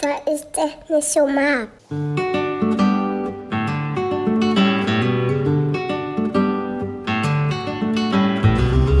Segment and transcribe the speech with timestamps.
[0.00, 1.68] Weil ich das nicht so mag.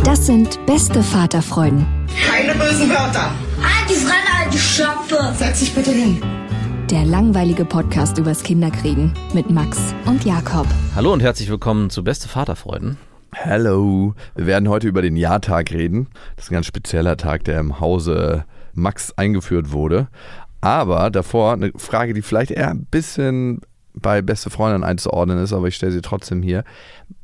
[0.04, 1.86] Das sind beste Vaterfreuden.
[2.28, 3.32] Keine bösen Wörter.
[3.88, 5.32] Die Fremde, die Schöpfe.
[5.36, 6.20] Setz dich bitte hin.
[6.90, 10.66] Der langweilige Podcast übers Kinderkriegen mit Max und Jakob.
[10.94, 12.98] Hallo und herzlich willkommen zu Beste Vaterfreuden.
[13.34, 14.14] Hallo.
[14.34, 16.08] Wir werden heute über den Jahrtag reden.
[16.36, 20.08] Das ist ein ganz spezieller Tag, der im Hause Max eingeführt wurde.
[20.62, 23.60] Aber davor eine Frage, die vielleicht eher ein bisschen
[23.94, 26.64] bei Beste Freundin einzuordnen ist, aber ich stelle sie trotzdem hier.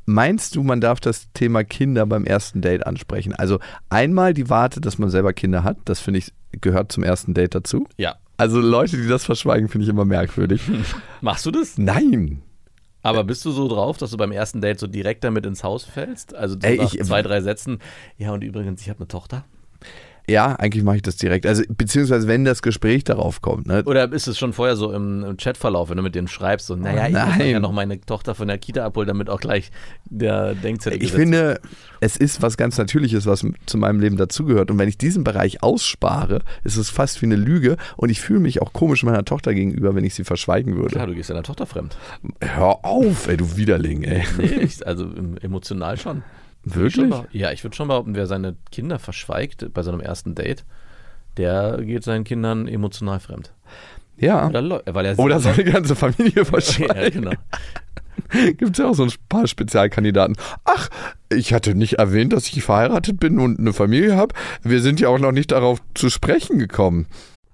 [0.05, 3.33] Meinst du, man darf das Thema Kinder beim ersten Date ansprechen?
[3.33, 7.33] Also einmal die Warte, dass man selber Kinder hat, das finde ich gehört zum ersten
[7.33, 7.87] Date dazu.
[7.97, 8.17] Ja.
[8.37, 10.61] Also Leute, die das verschweigen, finde ich immer merkwürdig.
[11.21, 11.77] Machst du das?
[11.77, 12.41] Nein.
[13.01, 15.85] Aber bist du so drauf, dass du beim ersten Date so direkt damit ins Haus
[15.85, 16.35] fällst?
[16.35, 17.79] Also Ey, nach ich, zwei, drei Sätzen.
[18.17, 19.45] Ja, und übrigens, ich habe eine Tochter.
[20.29, 21.45] Ja, eigentlich mache ich das direkt.
[21.45, 23.67] Also, beziehungsweise, wenn das Gespräch darauf kommt.
[23.67, 23.83] Ne?
[23.85, 26.75] Oder ist es schon vorher so im, im Chatverlauf, wenn du mit denen schreibst, so,
[26.75, 27.37] naja, ich Nein.
[27.37, 29.71] muss ja noch meine Tochter von der Kita abholen, damit auch gleich
[30.05, 31.59] der Denkzettel Ich finde,
[31.99, 34.71] es ist was ganz Natürliches, was zu meinem Leben dazugehört.
[34.71, 37.77] Und wenn ich diesen Bereich ausspare, ist es fast wie eine Lüge.
[37.97, 40.89] Und ich fühle mich auch komisch meiner Tochter gegenüber, wenn ich sie verschweigen würde.
[40.89, 41.97] Klar, du gehst deiner Tochter fremd.
[42.41, 44.23] Hör auf, ey, du Widerling, ey.
[44.37, 45.09] Nee, ich, also
[45.41, 46.23] emotional schon.
[46.63, 47.13] Wirklich?
[47.31, 50.65] Ich ja, ich würde schon behaupten, wer seine Kinder verschweigt bei seinem ersten Date,
[51.37, 53.53] der geht seinen Kindern emotional fremd.
[54.17, 54.49] Ja.
[54.49, 56.95] Oder, weil er Oder seine ganze Familie verschweigt.
[56.95, 57.31] ja, genau.
[58.57, 60.35] Gibt es ja auch so ein paar Spezialkandidaten.
[60.65, 60.89] Ach,
[61.29, 64.35] ich hatte nicht erwähnt, dass ich verheiratet bin und eine Familie habe.
[64.61, 67.07] Wir sind ja auch noch nicht darauf zu sprechen gekommen.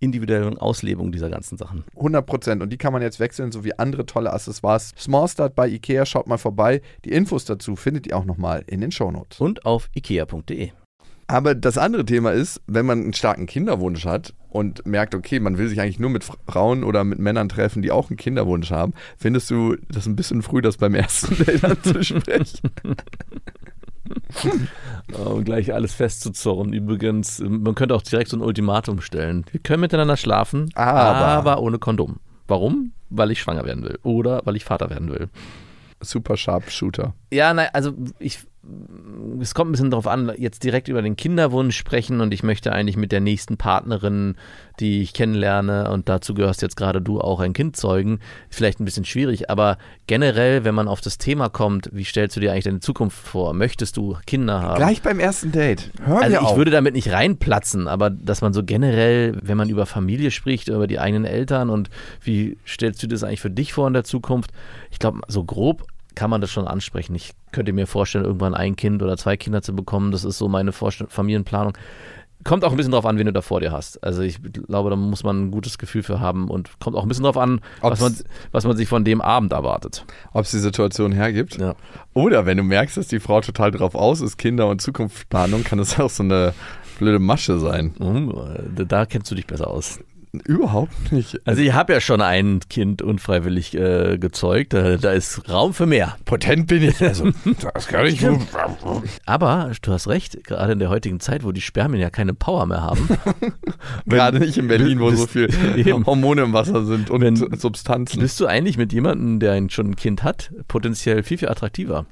[0.00, 1.84] individuellen Auslebung dieser ganzen Sachen.
[1.96, 2.62] 100 Prozent.
[2.62, 4.92] Und die kann man jetzt wechseln, sowie andere tolle Accessoires.
[4.98, 6.82] Small Start bei Ikea, schaut mal vorbei.
[7.04, 9.40] Die Infos dazu findet ihr auch nochmal in den Shownotes.
[9.40, 10.70] Und auf ikea.de.
[11.28, 15.58] Aber das andere Thema ist, wenn man einen starken Kinderwunsch hat und merkt, okay, man
[15.58, 18.92] will sich eigentlich nur mit Frauen oder mit Männern treffen, die auch einen Kinderwunsch haben,
[19.16, 22.70] findest du das ein bisschen früh, das beim ersten Date anzusprechen?
[25.24, 26.72] um gleich alles festzuzorren.
[26.72, 29.44] Übrigens, man könnte auch direkt so ein Ultimatum stellen.
[29.50, 32.16] Wir können miteinander schlafen, aber, aber ohne Kondom.
[32.48, 32.92] Warum?
[33.10, 35.28] Weil ich schwanger werden will oder weil ich Vater werden will.
[36.00, 37.14] Super Sharpshooter.
[37.30, 38.46] Ja, nein, also ich
[39.40, 42.72] es kommt ein bisschen darauf an, jetzt direkt über den Kinderwunsch sprechen und ich möchte
[42.72, 44.36] eigentlich mit der nächsten Partnerin,
[44.80, 48.20] die ich kennenlerne und dazu gehörst jetzt gerade du auch ein Kind zeugen,
[48.50, 52.40] vielleicht ein bisschen schwierig, aber generell, wenn man auf das Thema kommt, wie stellst du
[52.40, 53.54] dir eigentlich deine Zukunft vor?
[53.54, 54.76] Möchtest du Kinder haben?
[54.76, 55.90] Gleich beim ersten Date.
[56.02, 56.56] Hör also ich auf.
[56.56, 60.86] würde damit nicht reinplatzen, aber dass man so generell, wenn man über Familie spricht, über
[60.86, 61.90] die eigenen Eltern und
[62.22, 64.50] wie stellst du das eigentlich für dich vor in der Zukunft?
[64.90, 65.86] Ich glaube, so grob
[66.16, 67.14] kann man das schon ansprechen.
[67.14, 70.10] Ich könnte mir vorstellen, irgendwann ein Kind oder zwei Kinder zu bekommen.
[70.10, 71.74] Das ist so meine Vorstell Familienplanung.
[72.44, 74.02] Kommt auch ein bisschen drauf an, wen du da vor dir hast.
[74.04, 77.08] Also ich glaube, da muss man ein gutes Gefühl für haben und kommt auch ein
[77.08, 78.14] bisschen drauf an, was man,
[78.52, 80.04] was man sich von dem Abend erwartet.
[80.32, 81.56] Ob es die Situation hergibt.
[81.58, 81.74] Ja.
[82.14, 85.78] Oder wenn du merkst, dass die Frau total drauf aus ist, Kinder- und Zukunftsplanung, kann
[85.78, 86.52] das auch so eine
[86.98, 87.94] blöde Masche sein.
[88.74, 89.98] Da- Da kennst du dich besser aus.
[90.44, 91.40] Überhaupt nicht.
[91.46, 94.72] Also ich habe ja schon ein Kind unfreiwillig äh, gezeugt.
[94.74, 96.16] Da, da ist Raum für mehr.
[96.24, 97.00] Potent bin ich.
[97.02, 97.30] Also,
[97.74, 98.40] das kann ich gut.
[99.24, 102.66] Aber du hast recht, gerade in der heutigen Zeit, wo die Spermien ja keine Power
[102.66, 103.08] mehr haben.
[104.06, 106.06] Gerade nicht in Berlin, wo so viel Eben.
[106.06, 108.20] Hormone im Wasser sind und Wenn- Substanzen.
[108.20, 112.06] bist du eigentlich mit jemandem, der ein- schon ein Kind hat, potenziell viel, viel attraktiver?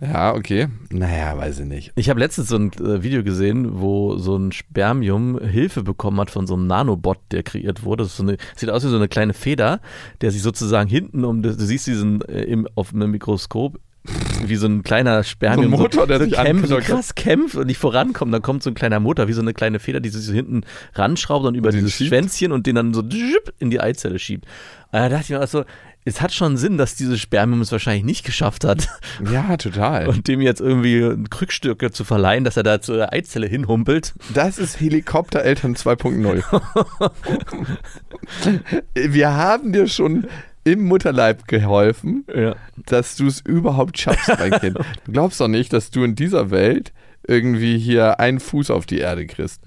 [0.00, 0.68] Ja, okay.
[0.90, 1.92] Naja, weiß ich nicht.
[1.96, 6.30] Ich habe letztens so ein äh, Video gesehen, wo so ein Spermium Hilfe bekommen hat
[6.30, 8.04] von so einem Nanobot, der kreiert wurde.
[8.04, 9.80] Das so eine, sieht aus wie so eine kleine Feder,
[10.20, 13.80] der sich sozusagen hinten um, das- du siehst diesen äh, im, auf einem Mikroskop,
[14.46, 15.72] wie so ein kleiner Spermium.
[15.72, 18.32] So ein Motor, der so sich kämpft, so krass kämpft und nicht vorankommt.
[18.32, 20.62] Dann kommt so ein kleiner Motor, wie so eine kleine Feder, die sich so hinten
[20.94, 22.08] ranschraubt und über Und den dieses schiebt?
[22.10, 23.02] Schwänzchen und den dann so
[23.58, 24.44] in die Eizelle schiebt.
[24.92, 25.64] Und da dachte ich mir also,
[26.08, 28.88] es hat schon Sinn, dass dieses Spermium es wahrscheinlich nicht geschafft hat.
[29.32, 30.06] Ja, total.
[30.08, 34.14] Und dem jetzt irgendwie Krückstücke zu verleihen, dass er da zur Eizelle hinhumpelt.
[34.32, 36.42] Das ist Helikoptereltern 2.0.
[38.94, 40.26] Wir haben dir schon
[40.64, 42.54] im Mutterleib geholfen, Ja.
[42.86, 44.78] dass du es überhaupt schaffst, mein Kind.
[45.04, 46.92] Du glaubst doch nicht, dass du in dieser Welt
[47.26, 49.60] irgendwie hier einen Fuß auf die Erde kriegst.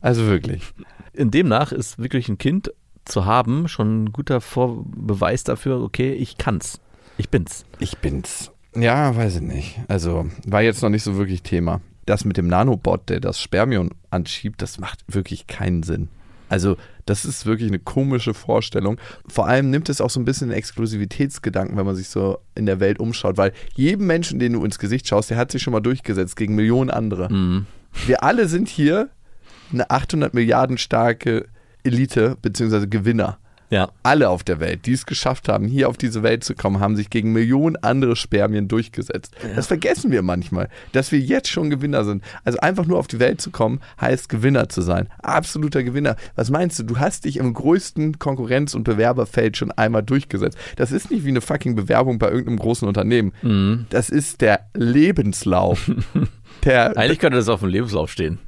[0.00, 0.62] Also wirklich.
[1.12, 2.70] In demnach ist wirklich ein Kind
[3.04, 6.80] zu haben schon ein guter Vorbeweis dafür, okay, ich kann's.
[7.16, 7.64] Ich bin's.
[7.78, 8.50] Ich bin's.
[8.74, 9.80] Ja, weiß ich nicht.
[9.88, 11.80] Also war jetzt noch nicht so wirklich Thema.
[12.06, 16.08] Das mit dem Nanobot, der das Spermium anschiebt, das macht wirklich keinen Sinn.
[16.48, 16.76] Also
[17.06, 18.98] das ist wirklich eine komische Vorstellung.
[19.28, 22.66] Vor allem nimmt es auch so ein bisschen den Exklusivitätsgedanken, wenn man sich so in
[22.66, 25.72] der Welt umschaut, weil jedem Menschen, den du ins Gesicht schaust, der hat sich schon
[25.72, 27.32] mal durchgesetzt gegen Millionen andere.
[27.32, 27.66] Mhm.
[28.06, 29.10] Wir alle sind hier
[29.72, 31.46] eine 800 Milliarden starke
[31.84, 33.38] Elite beziehungsweise Gewinner
[33.70, 33.88] Ja.
[34.02, 36.96] alle auf der Welt, die es geschafft haben, hier auf diese Welt zu kommen, haben
[36.96, 39.34] sich gegen Millionen andere Spermien durchgesetzt.
[39.54, 42.24] Das vergessen wir manchmal, dass wir jetzt schon Gewinner sind.
[42.44, 45.08] Also einfach nur auf die Welt zu kommen, heißt Gewinner zu sein.
[45.22, 46.16] Absoluter Gewinner.
[46.34, 46.82] Was meinst du?
[46.82, 50.58] Du hast dich im größten Konkurrenz- und Bewerberfeld schon einmal durchgesetzt.
[50.74, 53.32] Das ist nicht wie eine fucking Bewerbung bei irgendeinem großen Unternehmen.
[53.42, 53.86] Mhm.
[53.90, 55.90] Das ist der Lebenslauf.
[56.64, 58.38] Der, Eigentlich könnte das auf dem Lebenslauf stehen.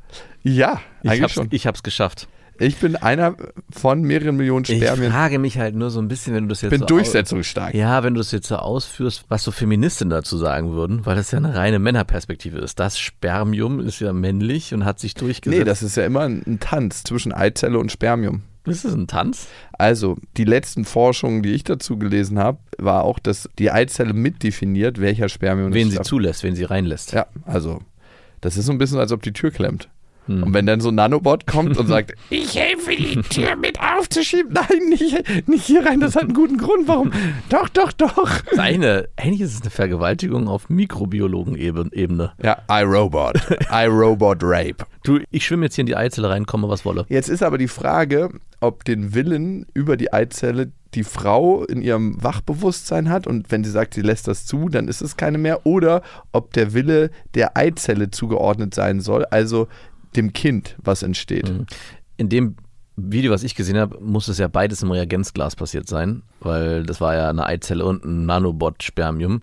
[0.43, 1.47] ja, Ich eigentlich hab's, schon.
[1.51, 2.29] ich hab's geschafft.
[2.63, 3.35] Ich bin einer
[3.71, 5.11] von mehreren Millionen Ich Spermien.
[5.11, 7.75] frage mich halt nur so ein bisschen, wenn du das jetzt Ich bin so durchsetzungsstark.
[7.75, 11.33] Ja, wenn du das jetzt so ausführst, was so Feministinnen dazu sagen würden, weil das
[11.33, 12.79] ja eine reine Männerperspektive ist.
[12.79, 15.59] Das Spermium ist ja männlich und hat sich durchgesetzt.
[15.59, 18.43] Nee, das ist ja immer ein, ein Tanz zwischen Eizelle und Spermium.
[18.65, 19.49] ist das ein Tanz?
[19.73, 25.01] Also, die letzten Forschungen, die ich dazu gelesen habe, war auch, dass die Eizelle mitdefiniert,
[25.01, 27.13] welcher Spermium Wen sie zulässt, wen sie reinlässt.
[27.13, 27.81] Ja, also,
[28.41, 29.89] das ist so ein bisschen, als ob die Tür klemmt.
[30.27, 30.43] Hm.
[30.43, 34.53] Und wenn dann so ein Nanobot kommt und sagt, ich helfe, die Tür mit aufzuschieben.
[34.53, 36.87] Nein, nicht, nicht hier rein, das hat einen guten Grund.
[36.89, 37.13] Warum?
[37.49, 38.41] Doch, doch, doch.
[38.57, 42.33] Eine, eigentlich ist es eine Vergewaltigung auf Mikrobiologen-Ebene.
[42.43, 43.35] Ja, iRobot.
[43.71, 44.87] iRobot Rape.
[45.05, 47.07] Du, ich schwimme jetzt hier in die Eizelle rein, komme was wolle.
[47.09, 48.31] Jetzt ist aber die Frage,
[48.61, 53.71] ob den Willen über die Eizelle die Frau in ihrem Wachbewusstsein hat und wenn sie
[53.71, 55.67] sagt, sie lässt das zu, dann ist es keine mehr.
[55.67, 56.03] Oder
[56.33, 59.69] ob der Wille der Eizelle zugeordnet sein soll, also
[60.17, 61.53] dem Kind, was entsteht.
[62.17, 62.57] In dem
[62.97, 67.01] Video, was ich gesehen habe, muss es ja beides im Reagenzglas passiert sein, weil das
[67.01, 69.41] war ja eine Eizelle und ein Nanobot-Spermium.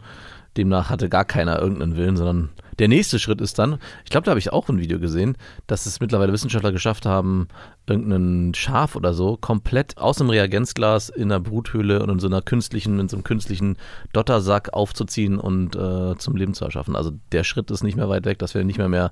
[0.57, 2.49] Demnach hatte gar keiner irgendeinen Willen, sondern
[2.79, 5.35] der nächste Schritt ist dann, ich glaube, da habe ich auch ein Video gesehen,
[5.67, 7.47] dass es mittlerweile Wissenschaftler geschafft haben,
[7.87, 12.41] irgendeinen Schaf oder so komplett aus dem Reagenzglas in einer Bruthöhle und in so einer
[12.41, 13.77] künstlichen, in so einem künstlichen
[14.13, 16.95] Dottersack aufzuziehen und äh, zum Leben zu erschaffen.
[16.95, 19.11] Also der Schritt ist nicht mehr weit weg, dass wir nicht mehr mehr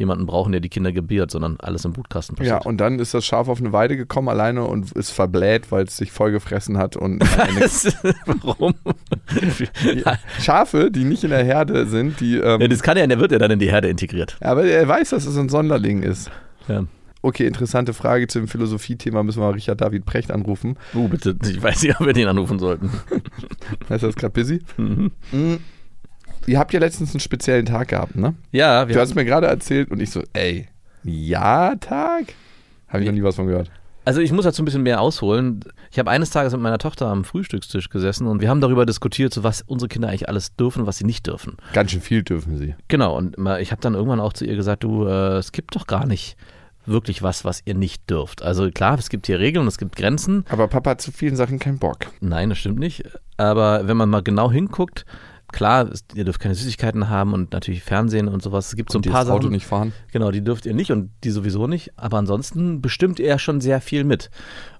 [0.00, 2.66] jemanden brauchen, der die Kinder gebiert, sondern alles im Brutkasten Ja, passiert.
[2.66, 5.96] und dann ist das Schaf auf eine Weide gekommen alleine und ist verbläht, weil es
[5.96, 6.96] sich vollgefressen hat.
[6.96, 7.20] Und
[8.42, 8.74] Warum?
[10.40, 12.36] Schafe, die nicht in der Herde sind, die.
[12.36, 14.36] Ähm, ja, das kann ja, der wird ja dann in die Herde integriert.
[14.40, 16.30] aber er weiß, dass es ein Sonderling ist.
[16.68, 16.84] Ja.
[17.22, 19.22] Okay, interessante Frage zum Philosophie-Thema.
[19.22, 20.76] Müssen wir mal Richard David Precht anrufen.
[20.94, 22.90] Uh, bitte, ich weiß nicht, ob wir den anrufen sollten.
[23.90, 24.60] Ist das gerade busy?
[24.78, 25.10] Mhm.
[25.30, 25.54] Mm.
[26.46, 28.34] Ihr habt ja letztens einen speziellen Tag gehabt, ne?
[28.52, 30.68] Ja, wir Du hast mir gerade erzählt und ich so, ey,
[31.04, 32.34] Ja-Tag?
[32.88, 33.70] Habe ich noch nie was von gehört.
[34.04, 35.60] Also ich muss dazu ein bisschen mehr ausholen.
[35.92, 39.32] Ich habe eines Tages mit meiner Tochter am Frühstückstisch gesessen und wir haben darüber diskutiert,
[39.32, 41.56] so was unsere Kinder eigentlich alles dürfen, was sie nicht dürfen.
[41.74, 42.74] Ganz schön viel dürfen sie.
[42.88, 45.86] Genau, und ich habe dann irgendwann auch zu ihr gesagt, du, äh, es gibt doch
[45.86, 46.36] gar nicht
[46.86, 48.42] wirklich was, was ihr nicht dürft.
[48.42, 50.44] Also klar, es gibt hier Regeln, es gibt Grenzen.
[50.48, 52.06] Aber Papa hat zu vielen Sachen keinen Bock.
[52.20, 53.04] Nein, das stimmt nicht.
[53.36, 55.04] aber wenn man mal genau hinguckt,
[55.52, 58.68] klar, es- ihr dürft keine Süßigkeiten haben und natürlich Fernsehen und sowas.
[58.68, 59.52] Es gibt so ein die paar das Auto Sachen.
[59.52, 59.92] nicht fahren.
[60.12, 61.92] Genau, die dürft ihr nicht und die sowieso nicht.
[61.96, 64.30] Aber ansonsten bestimmt er schon sehr viel mit.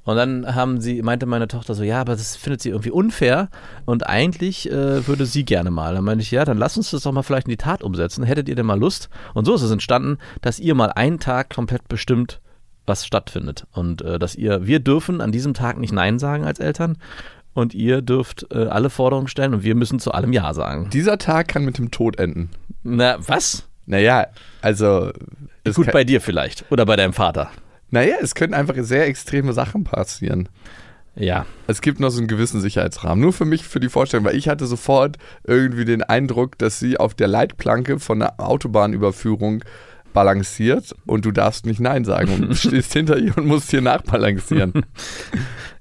[0.05, 3.49] Und dann haben sie, meinte meine Tochter so, ja, aber das findet sie irgendwie unfair
[3.85, 5.95] und eigentlich äh, würde sie gerne mal.
[5.95, 8.25] Dann meinte ich, ja, dann lass uns das doch mal vielleicht in die Tat umsetzen.
[8.25, 9.11] Hättet ihr denn mal Lust?
[9.35, 12.41] Und so ist es entstanden, dass ihr mal einen Tag komplett bestimmt,
[12.87, 13.67] was stattfindet.
[13.73, 16.97] Und äh, dass ihr, wir dürfen an diesem Tag nicht Nein sagen als Eltern.
[17.53, 20.89] Und ihr dürft äh, alle Forderungen stellen und wir müssen zu allem Ja sagen.
[20.93, 22.51] Dieser Tag kann mit dem Tod enden.
[22.83, 23.67] Na, was?
[23.87, 24.27] Naja,
[24.63, 25.11] also.
[25.75, 26.65] Gut bei dir vielleicht.
[26.71, 27.51] Oder bei deinem Vater.
[27.91, 30.49] naja, es können einfach sehr extreme Sachen passieren.
[31.17, 31.45] Ja.
[31.67, 33.21] Es gibt noch so einen gewissen Sicherheitsrahmen.
[33.21, 36.99] Nur für mich, für die Vorstellung, weil ich hatte sofort irgendwie den Eindruck, dass sie
[36.99, 39.65] auf der Leitplanke von einer Autobahnüberführung
[40.13, 44.73] balanciert und du darfst nicht Nein sagen und stehst hinter ihr und musst hier nachbalancieren.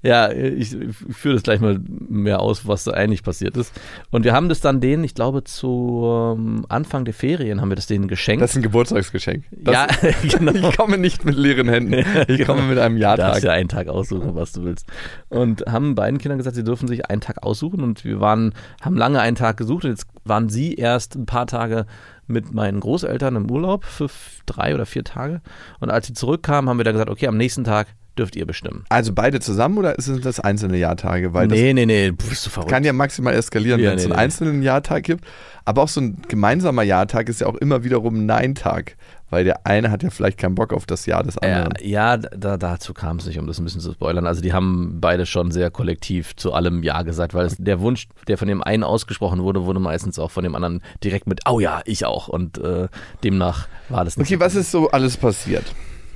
[0.02, 0.78] Ja, ich
[1.10, 3.74] führe das gleich mal mehr aus, was da eigentlich passiert ist.
[4.12, 7.88] Und wir haben das dann denen, ich glaube, zu Anfang der Ferien haben wir das
[7.88, 8.42] denen geschenkt.
[8.42, 9.44] Das ist ein Geburtstagsgeschenk.
[9.52, 9.88] Das, ja,
[10.38, 10.54] genau.
[10.54, 12.06] Ich komme nicht mit leeren Händen.
[12.30, 13.28] Ich komme mit einem Du Ja-Tag.
[13.28, 14.86] darfst ja einen Tag aussuchen, was du willst.
[15.28, 17.82] Und haben beiden Kindern gesagt, sie dürfen sich einen Tag aussuchen.
[17.82, 19.84] Und wir waren, haben lange einen Tag gesucht.
[19.84, 21.86] Und jetzt waren sie erst ein paar Tage
[22.30, 24.10] mit meinen Großeltern im Urlaub für
[24.46, 25.42] drei oder vier Tage.
[25.80, 28.84] Und als sie zurückkamen, haben wir dann gesagt, okay, am nächsten Tag dürft ihr bestimmen.
[28.90, 31.34] Also beide zusammen oder sind das einzelne Jahrtage?
[31.34, 32.70] Weil nee, nee, nee, bist du verrückt.
[32.72, 34.24] kann ja maximal eskalieren, Ja, wenn es nee, einen nee.
[34.24, 35.26] einzelnen Jahrtag gibt.
[35.66, 38.98] Aber auch so ein gemeinsamer Jahrtag ist ja auch immer wiederum ein Nein-Tag.
[39.30, 41.74] Weil der eine hat ja vielleicht keinen Bock auf das Jahr des anderen.
[41.82, 44.26] ja da, dazu kam es nicht, um das ein bisschen zu spoilern.
[44.26, 48.08] Also die haben beide schon sehr kollektiv zu allem Ja gesagt, weil es, der Wunsch,
[48.28, 51.60] der von dem einen ausgesprochen wurde, wurde meistens auch von dem anderen direkt mit, oh
[51.60, 52.28] ja, ich auch.
[52.28, 52.88] Und äh,
[53.24, 54.28] demnach war das nicht.
[54.28, 55.66] Okay, was ist so alles passiert?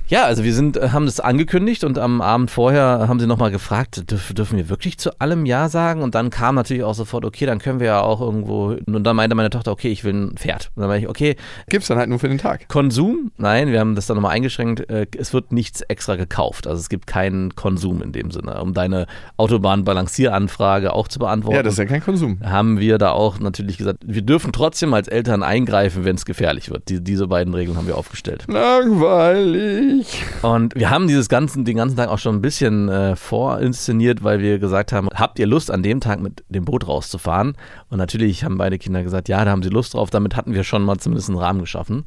[0.06, 3.50] Ja, also wir sind, äh, haben das angekündigt und am Abend vorher haben sie nochmal
[3.50, 6.02] gefragt, dürf, dürfen wir wirklich zu allem Ja sagen?
[6.02, 9.16] Und dann kam natürlich auch sofort, okay, dann können wir ja auch irgendwo, und dann
[9.16, 10.70] meinte meine Tochter, okay, ich will ein Pferd.
[10.74, 11.36] Und dann meinte ich, okay,
[11.70, 12.68] Gibt's dann halt nur für den Tag.
[12.68, 13.32] Konsum?
[13.38, 14.88] Nein, wir haben das dann nochmal eingeschränkt.
[14.90, 16.66] äh, Es wird nichts extra gekauft.
[16.66, 18.60] Also es gibt keinen Konsum in dem Sinne.
[18.62, 19.06] Um deine
[19.38, 22.40] Autobahnbalancieranfrage auch zu beantworten, Ja, das ist ja kein Konsum.
[22.44, 26.70] haben wir da auch natürlich gesagt, wir dürfen trotzdem als Eltern eingreifen, wenn es gefährlich
[26.70, 26.88] wird.
[26.90, 28.44] Die, diese beiden Regeln haben wir aufgestellt.
[28.48, 29.93] Langweilig.
[30.42, 34.40] Und wir haben dieses ganzen, den ganzen Tag auch schon ein bisschen äh, vorinszeniert, weil
[34.40, 37.56] wir gesagt haben, habt ihr Lust an dem Tag mit dem Boot rauszufahren?
[37.90, 40.10] Und natürlich haben beide Kinder gesagt, ja, da haben sie Lust drauf.
[40.10, 42.04] Damit hatten wir schon mal zumindest einen Rahmen geschaffen.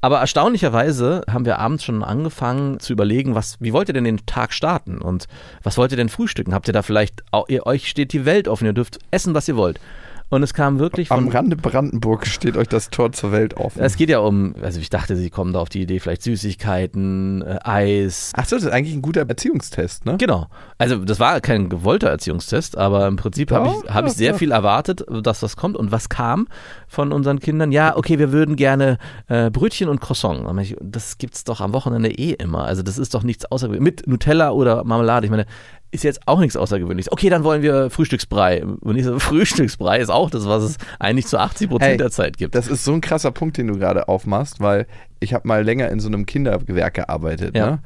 [0.00, 4.24] Aber erstaunlicherweise haben wir abends schon angefangen zu überlegen, was, wie wollt ihr denn den
[4.26, 5.26] Tag starten und
[5.62, 6.54] was wollt ihr denn frühstücken?
[6.54, 9.56] Habt ihr da vielleicht, ihr, euch steht die Welt offen, ihr dürft essen, was ihr
[9.56, 9.80] wollt.
[10.28, 13.80] Und es kam wirklich Am von, Rande Brandenburg steht euch das Tor zur Welt offen.
[13.80, 17.42] es geht ja um, also ich dachte, sie kommen da auf die Idee, vielleicht Süßigkeiten,
[17.42, 20.16] äh, Eis, Ach so, das ist eigentlich ein guter Erziehungstest, ne?
[20.18, 20.48] Genau.
[20.78, 24.50] Also das war kein gewollter Erziehungstest, aber im Prinzip habe ich, hab ich sehr viel
[24.50, 25.76] erwartet, dass was kommt.
[25.76, 26.48] Und was kam
[26.88, 27.70] von unseren Kindern?
[27.70, 30.44] Ja, okay, wir würden gerne äh, Brötchen und Croissant.
[30.80, 32.64] Das gibt's doch am Wochenende eh immer.
[32.64, 33.76] Also das ist doch nichts Außergewöhnliches.
[33.86, 35.26] Mit Nutella oder Marmelade.
[35.26, 35.46] Ich meine,
[35.96, 37.10] ist jetzt auch nichts Außergewöhnliches.
[37.10, 38.64] Okay, dann wollen wir Frühstücksbrei.
[38.64, 42.10] Und ich so, Frühstücksbrei ist auch das, was es eigentlich zu 80 Prozent Hey, der
[42.10, 42.54] Zeit gibt.
[42.54, 44.86] Das ist so ein krasser Punkt, den du gerade aufmachst, weil
[45.20, 47.56] ich habe mal länger in so einem Kindergewerk gearbeitet.
[47.56, 47.70] Ja.
[47.70, 47.78] Ne?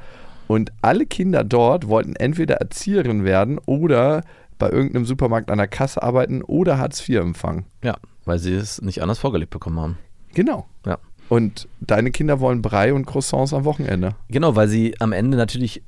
[0.47, 4.23] Und alle Kinder dort wollten entweder Erzieherin werden oder
[4.59, 7.65] bei irgendeinem Supermarkt an der Kasse arbeiten oder Hartz IV empfangen.
[7.83, 9.99] ja, weil sie es nicht anders vorgelegt bekommen haben.
[10.35, 10.67] Genau.
[10.85, 10.99] Ja.
[11.29, 14.17] Und deine Kinder wollen Brei und Croissants am Wochenende.
[14.29, 15.83] Genau, weil sie am Ende natürlich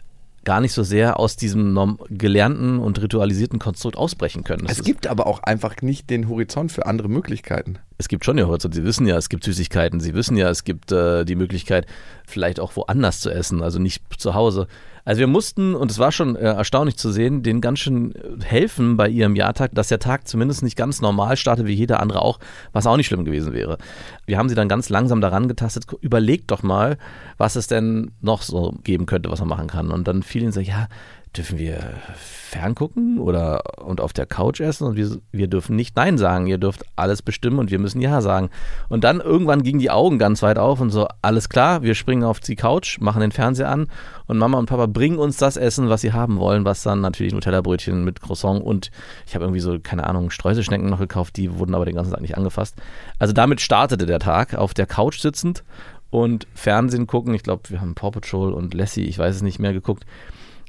[0.45, 4.67] gar nicht so sehr aus diesem gelernten und ritualisierten Konstrukt ausbrechen können.
[4.67, 7.79] Das Es gibt aber auch einfach nicht den Horizont für andere Möglichkeiten.
[7.99, 8.75] es gibt schon den Horizont.
[8.75, 10.01] Sie wissen ja, es gibt Süßigkeiten.
[10.01, 11.87] Sie wissen ja, es gibt äh, die Möglichkeit,
[12.27, 14.67] vielleicht auch woanders zu essen, also nicht zu Hause.
[15.05, 18.97] Also wir mussten, und es war schon äh, erstaunlich zu sehen, denen ganz schön helfen
[18.97, 22.39] bei ihrem Jahrtag, dass der Tag zumindest nicht ganz normal startet wie jeder andere auch,
[22.73, 23.79] was auch nicht schlimm gewesen wäre.
[24.27, 26.99] Wir haben sie dann ganz langsam daran getastet, überlegt doch mal,
[27.37, 29.91] was es denn noch so geben könnte, was man machen kann.
[29.91, 30.87] Und dann fiel ihnen so, ja,
[31.37, 31.79] dürfen wir
[32.17, 36.59] ferngucken oder und auf der Couch essen und wir, wir dürfen nicht Nein sagen, ihr
[36.59, 38.51] dürft alles bestimmen und wir müssen Ja sagen.
[38.91, 42.25] Und dann irgendwann gingen die Augen ganz weit auf und so, alles klar, wir springen
[42.25, 43.89] auf die Couch, machen den Fernseher an
[44.27, 47.33] und Mama und Papa bringen uns das Essen, was sie haben wollen, was dann natürlich
[47.33, 48.91] Nutella-Brötchen mit Croissant und
[49.27, 52.21] ich habe irgendwie so, keine Ahnung, Streuselschnecken noch gekauft, die wurden aber den ganzen Tag
[52.21, 52.77] nicht angefasst.
[53.19, 55.65] Also damit startete der Tag, auf der Couch sitzend
[56.11, 57.33] und Fernsehen gucken.
[57.33, 60.05] Ich glaube, wir haben Paw Patrol und Lassie, ich weiß es nicht mehr, geguckt.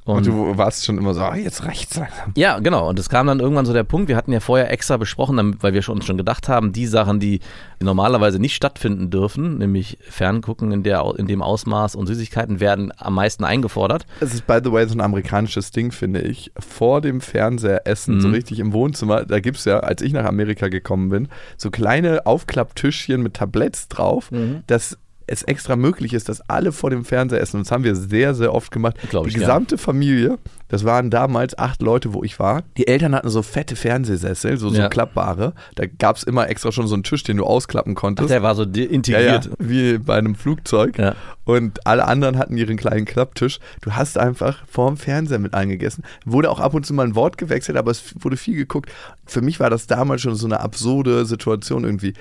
[0.05, 2.33] Und, du warst schon immer so, ah, jetzt rechts langsam.
[2.35, 2.89] Ja, genau.
[2.89, 5.73] Und es kam dann irgendwann so der Punkt, wir hatten ja vorher extra besprochen, weil
[5.73, 7.39] wir schon, uns schon gedacht haben, die Sachen, die
[7.81, 13.13] normalerweise nicht stattfinden dürfen, nämlich Ferngucken in, der, in dem Ausmaß und Süßigkeiten, werden am
[13.15, 14.05] meisten eingefordert.
[14.19, 16.51] Es ist, by the way, so ein amerikanisches Ding, finde ich.
[16.59, 18.21] Vor dem Fernseher essen, Mhm.
[18.21, 21.71] so richtig im Wohnzimmer, da gibt es ja, als ich nach Amerika gekommen bin, so
[21.71, 24.63] kleine Aufklapptischchen mit Tabletts drauf, Mhm.
[24.67, 27.57] dass es extra möglich ist, dass alle vor dem Fernseher essen.
[27.57, 28.95] Und das haben wir sehr, sehr oft gemacht.
[29.09, 30.37] Glaub ich, Die gesamte Familie,
[30.69, 32.63] das waren damals acht Leute, wo ich war.
[32.77, 34.89] Die Eltern hatten so fette Fernsehsessel, so, so Ja.
[34.89, 35.53] klappbare.
[35.75, 38.29] Da gab es immer extra schon so einen Tisch, den du ausklappen konntest.
[38.29, 39.49] Der war so di- Ja, ja, integriert.
[39.59, 40.97] wie bei einem Flugzeug.
[40.97, 41.15] Ja.
[41.45, 43.59] Und alle anderen hatten ihren kleinen Klapptisch.
[43.81, 46.03] Du hast einfach vorm Fernseher mit eingegessen.
[46.25, 48.89] Wurde auch ab und zu mal ein Wort gewechselt, aber es wurde viel geguckt.
[49.25, 52.13] Für mich war das damals schon so eine absurde Situation irgendwie.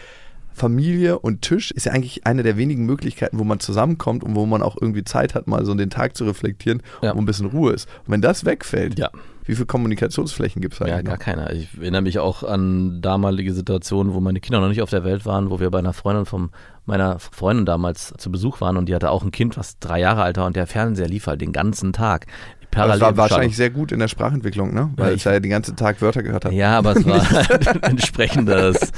[0.55, 4.47] Familie und Tisch ist ja eigentlich eine der wenigen Möglichkeiten, wo man zusammenkommt und wo
[4.47, 7.15] man auch irgendwie Zeit hat, mal so den Tag zu reflektieren, Ja.
[7.15, 7.89] wo ein bisschen Ruhe ist.
[8.07, 9.11] Und wenn das wegfällt, Ja.
[9.45, 11.19] wie viele Kommunikationsflächen gibt es Ja, eigentlich gar noch?
[11.21, 11.53] keiner.
[11.53, 15.27] Ich erinnere mich auch an damalige Situationen, wo meine Kinder noch nicht auf der Welt
[15.27, 16.51] waren, wo wir bei einer Freundin von
[16.87, 20.23] meiner Freundin damals zu Besuch waren und die hatte auch ein Kind, was drei Jahre
[20.23, 22.27] alt war und der Fernseher lief halt den ganzen Tag.
[22.71, 24.91] Das war Parallel wahrscheinlich sehr gut in der Sprachentwicklung, ne?
[24.97, 26.53] Weil Ja, es ich- ja den ganzen Tag Wörter gehört hat.
[26.53, 27.21] Ja, aber es war
[27.83, 28.93] ein entsprechendes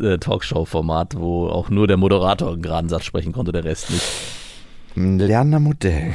[0.00, 4.04] äh, Talkshow-Format, wo auch nur der Moderator einen geraden Satz sprechen konnte, der Rest nicht.
[4.96, 6.14] Ein lernender Modell.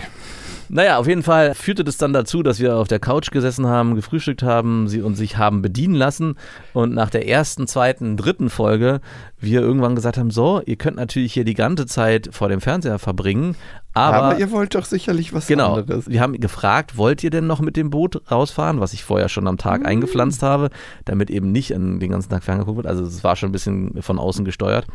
[0.68, 3.96] Naja, auf jeden Fall führte das dann dazu, dass wir auf der Couch gesessen haben,
[3.96, 6.36] gefrühstückt haben, sie und sich haben bedienen lassen
[6.74, 9.00] und nach der ersten, zweiten, dritten Folge
[9.40, 12.98] wir irgendwann gesagt haben, so, ihr könnt natürlich hier die ganze Zeit vor dem Fernseher
[12.98, 13.56] verbringen,
[13.96, 15.76] aber, Aber, ihr wollt doch sicherlich was Genau.
[15.76, 16.08] anderes.
[16.10, 19.48] Wir haben gefragt, wollt ihr denn noch mit dem Boot rausfahren, was ich vorher schon
[19.48, 19.86] am Tag Mhm.
[19.88, 20.70] eingepflanzt habe,
[21.06, 22.86] damit eben nicht an den ganzen Tag ferngeguckt wird.
[22.88, 24.86] Also es war schon ein bisschen von außen gesteuert.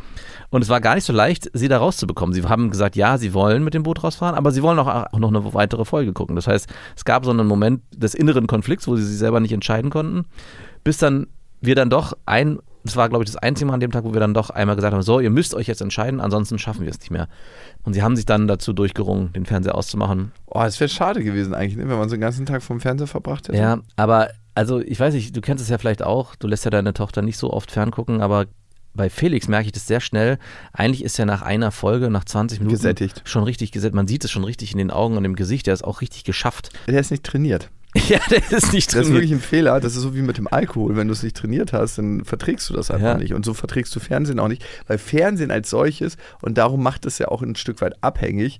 [0.51, 2.33] Und es war gar nicht so leicht, sie da rauszubekommen.
[2.33, 5.19] Sie haben gesagt, ja, sie wollen mit dem Boot rausfahren, aber sie wollen auch, auch
[5.19, 6.35] noch eine weitere Folge gucken.
[6.35, 9.51] Das heißt, es gab so einen Moment des inneren Konflikts, wo sie sich selber nicht
[9.51, 10.25] entscheiden konnten,
[10.83, 11.27] bis dann
[11.59, 14.13] wir dann doch ein das war, glaube ich, das einzige Mal an dem Tag, wo
[14.13, 16.89] wir dann doch einmal gesagt haben, so, ihr müsst euch jetzt entscheiden, ansonsten schaffen wir
[16.89, 17.27] es nicht mehr.
[17.83, 20.31] Und sie haben sich dann dazu durchgerungen, den Fernseher auszumachen.
[20.47, 23.07] Oh, es wäre schade gewesen eigentlich, ne, wenn man so den ganzen Tag vom Fernseher
[23.07, 23.57] verbracht hätte.
[23.57, 26.71] Ja, aber also ich weiß nicht, du kennst es ja vielleicht auch, du lässt ja
[26.71, 28.47] deine Tochter nicht so oft ferngucken, aber
[28.93, 30.37] bei Felix merke ich das sehr schnell.
[30.73, 33.21] Eigentlich ist er nach einer Folge, nach 20 Minuten Gesättigt.
[33.23, 33.95] schon richtig gesättigt.
[33.95, 35.67] Man sieht es schon richtig in den Augen und im Gesicht.
[35.67, 36.71] Der ist auch richtig geschafft.
[36.87, 37.69] Der ist nicht trainiert.
[38.09, 39.79] ja, der ist nicht Das ist wirklich ein Fehler.
[39.79, 40.95] Das ist so wie mit dem Alkohol.
[40.95, 43.17] Wenn du es nicht trainiert hast, dann verträgst du das einfach Ja.
[43.17, 43.33] nicht.
[43.33, 44.63] Und so verträgst du Fernsehen auch nicht.
[44.87, 48.59] Weil Fernsehen als solches, und darum macht es ja auch ein Stück weit abhängig,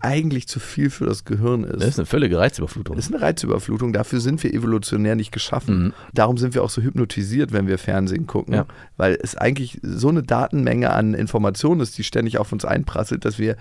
[0.00, 1.80] eigentlich zu viel für das Gehirn ist.
[1.80, 2.96] Das ist eine völlige Reizüberflutung.
[2.96, 3.92] Das ist eine Reizüberflutung.
[3.92, 5.94] Dafür sind wir evolutionär nicht geschaffen.
[6.12, 8.54] Darum sind wir auch so hypnotisiert, wenn wir Fernsehen gucken.
[8.54, 8.66] Ja.
[8.96, 13.38] Weil es eigentlich so eine Datenmenge an Informationen ist, die ständig auf uns einprasselt, dass
[13.38, 13.56] wir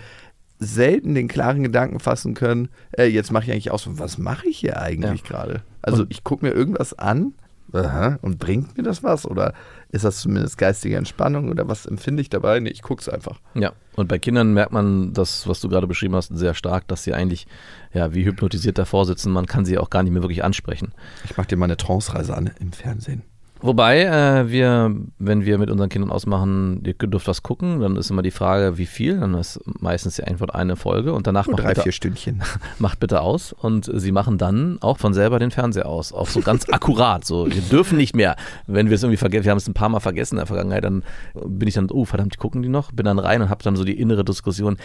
[0.61, 4.59] selten den klaren Gedanken fassen können, äh, jetzt mache ich eigentlich aus, was mache ich
[4.59, 5.63] hier eigentlich gerade?
[5.81, 7.33] Also ich gucke mir irgendwas an
[7.73, 9.25] aha, und bringt mir das was?
[9.25, 9.53] Oder
[9.89, 12.59] ist das zumindest geistige Entspannung oder was empfinde ich dabei?
[12.59, 13.39] Nee, ich gucke es einfach.
[13.55, 17.03] Ja, und bei Kindern merkt man das, was du gerade beschrieben hast, sehr stark, dass
[17.03, 17.47] sie eigentlich
[17.93, 19.31] ja wie hypnotisiert davor sitzen.
[19.31, 20.93] Man kann sie auch gar nicht mehr wirklich ansprechen.
[21.25, 23.23] Ich mache dir mal eine Trance-Reise an im Fernsehen.
[23.61, 28.09] Wobei äh, wir, wenn wir mit unseren Kindern ausmachen, ihr dürft was gucken, dann ist
[28.09, 29.19] immer die Frage, wie viel.
[29.19, 32.41] Dann ist meistens die Antwort eine Folge und danach Nur macht drei, bitte, vier Stündchen.
[32.79, 33.53] macht bitte aus.
[33.53, 36.11] Und sie machen dann auch von selber den Fernseher aus.
[36.11, 37.23] Auch so ganz akkurat.
[37.23, 38.35] So, wir dürfen nicht mehr.
[38.65, 40.83] Wenn wir es irgendwie vergessen, wir haben es ein paar Mal vergessen in der Vergangenheit,
[40.83, 41.03] dann
[41.45, 42.91] bin ich dann, oh verdammt, gucken die noch?
[42.91, 44.77] Bin dann rein und habe dann so die innere Diskussion,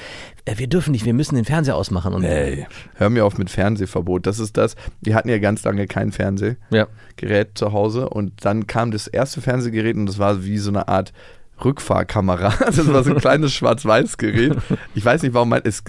[0.45, 2.13] äh, wir dürfen nicht, wir müssen den Fernseher ausmachen.
[2.13, 4.27] Und Ey, hör mir auf mit Fernsehverbot.
[4.27, 4.77] Das ist das.
[5.01, 6.59] Wir hatten ja ganz lange kein Fernsehgerät
[7.23, 10.89] ja, zu Hause und dann kam das erste Fernsehgerät und das war wie so eine
[10.89, 11.13] Art
[11.65, 12.53] Rückfahrkamera.
[12.67, 14.57] Das war so ein kleines Schwarz-Weiß-Gerät.
[14.95, 15.83] Ich weiß nicht, warum man, es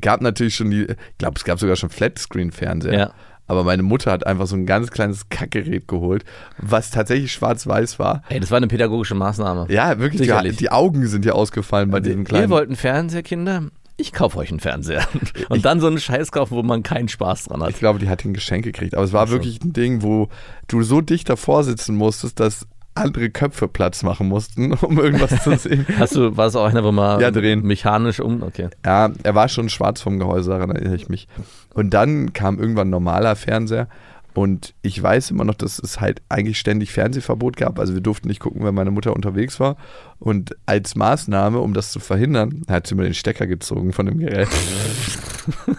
[0.00, 2.98] gab natürlich schon die, ich glaube, es gab sogar schon Flatscreen-Fernseher.
[2.98, 3.12] Ja.
[3.48, 6.24] Aber meine Mutter hat einfach so ein ganz kleines Kackgerät geholt,
[6.58, 8.22] was tatsächlich schwarz-weiß war.
[8.28, 9.66] Ey, das war eine pädagogische Maßnahme.
[9.70, 12.44] Ja, wirklich, die, die Augen sind ja ausgefallen bei diesem kleinen.
[12.44, 13.62] Ihr wollt einen Fernseher, Kinder?
[14.00, 15.06] Ich kaufe euch einen Fernseher.
[15.48, 17.70] Und dann so einen Scheiß kaufen, wo man keinen Spaß dran hat.
[17.70, 18.94] Ich glaube, die hat ein Geschenk gekriegt.
[18.94, 20.28] Aber es war wirklich ein Ding, wo
[20.68, 25.56] du so dicht davor sitzen musstest, dass andere Köpfe Platz machen mussten, um irgendwas zu
[25.58, 25.84] sehen.
[25.98, 27.62] Hast du, war es auch einer, wo man Ja, drehen.
[27.62, 28.42] mechanisch um?
[28.44, 28.68] Okay.
[28.86, 31.26] Ja, er war schon schwarz vom Gehäuse, daran erinnere ich mich.
[31.74, 33.88] Und dann kam irgendwann ein normaler Fernseher.
[34.38, 37.80] Und ich weiß immer noch, dass es halt eigentlich ständig Fernsehverbot gab.
[37.80, 39.76] Also wir durften nicht gucken, wenn meine Mutter unterwegs war.
[40.20, 44.18] Und als Maßnahme, um das zu verhindern, hat sie mir den Stecker gezogen von dem
[44.18, 44.46] Gerät.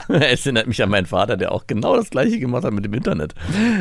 [0.09, 2.93] Es erinnert mich an meinen Vater, der auch genau das gleiche gemacht hat mit dem
[2.95, 3.35] Internet.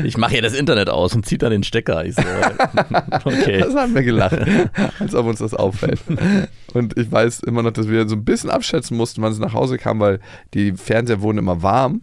[0.04, 2.04] Ich mache hier das Internet aus und ziehe dann den Stecker.
[2.04, 2.22] Ich so,
[3.24, 3.60] okay.
[3.60, 4.36] Das haben wir gelacht,
[5.00, 6.00] als ob uns das auffällt.
[6.74, 9.54] Und ich weiß immer noch, dass wir so ein bisschen abschätzen mussten, wann es nach
[9.54, 10.20] Hause kam, weil
[10.52, 12.02] die Fernseher wurden immer warm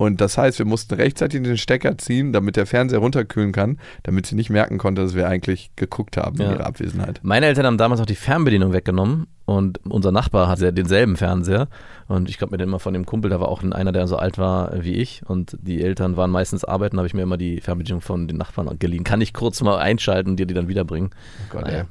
[0.00, 4.24] Und das heißt, wir mussten rechtzeitig den Stecker ziehen, damit der Fernseher runterkühlen kann, damit
[4.24, 6.46] sie nicht merken konnte, dass wir eigentlich geguckt haben Ja.
[6.46, 7.20] in ihrer Abwesenheit.
[7.22, 11.68] Meine Eltern haben damals auch die Fernbedienung weggenommen und unser Nachbar hatte denselben Fernseher
[12.08, 14.16] und ich glaube mir den immer von dem Kumpel, da war auch einer, der so
[14.16, 17.60] alt war wie ich und die Eltern waren meistens arbeiten, habe ich mir immer die
[17.60, 19.04] Fernbedienung von den Nachbarn geliehen.
[19.04, 21.10] Kann ich kurz mal einschalten und dir die dann wiederbringen?
[21.12, 21.78] Oh Gott, Naja.
[21.80, 21.84] ey.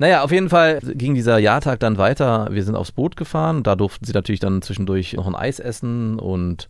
[0.00, 2.48] Naja, auf jeden Fall ging dieser Jahrtag dann weiter.
[2.50, 3.62] Wir sind aufs Boot gefahren.
[3.62, 6.68] Da durften sie natürlich dann zwischendurch noch ein Eis essen und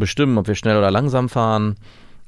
[0.00, 1.76] bestimmen, ob wir schnell oder langsam fahren.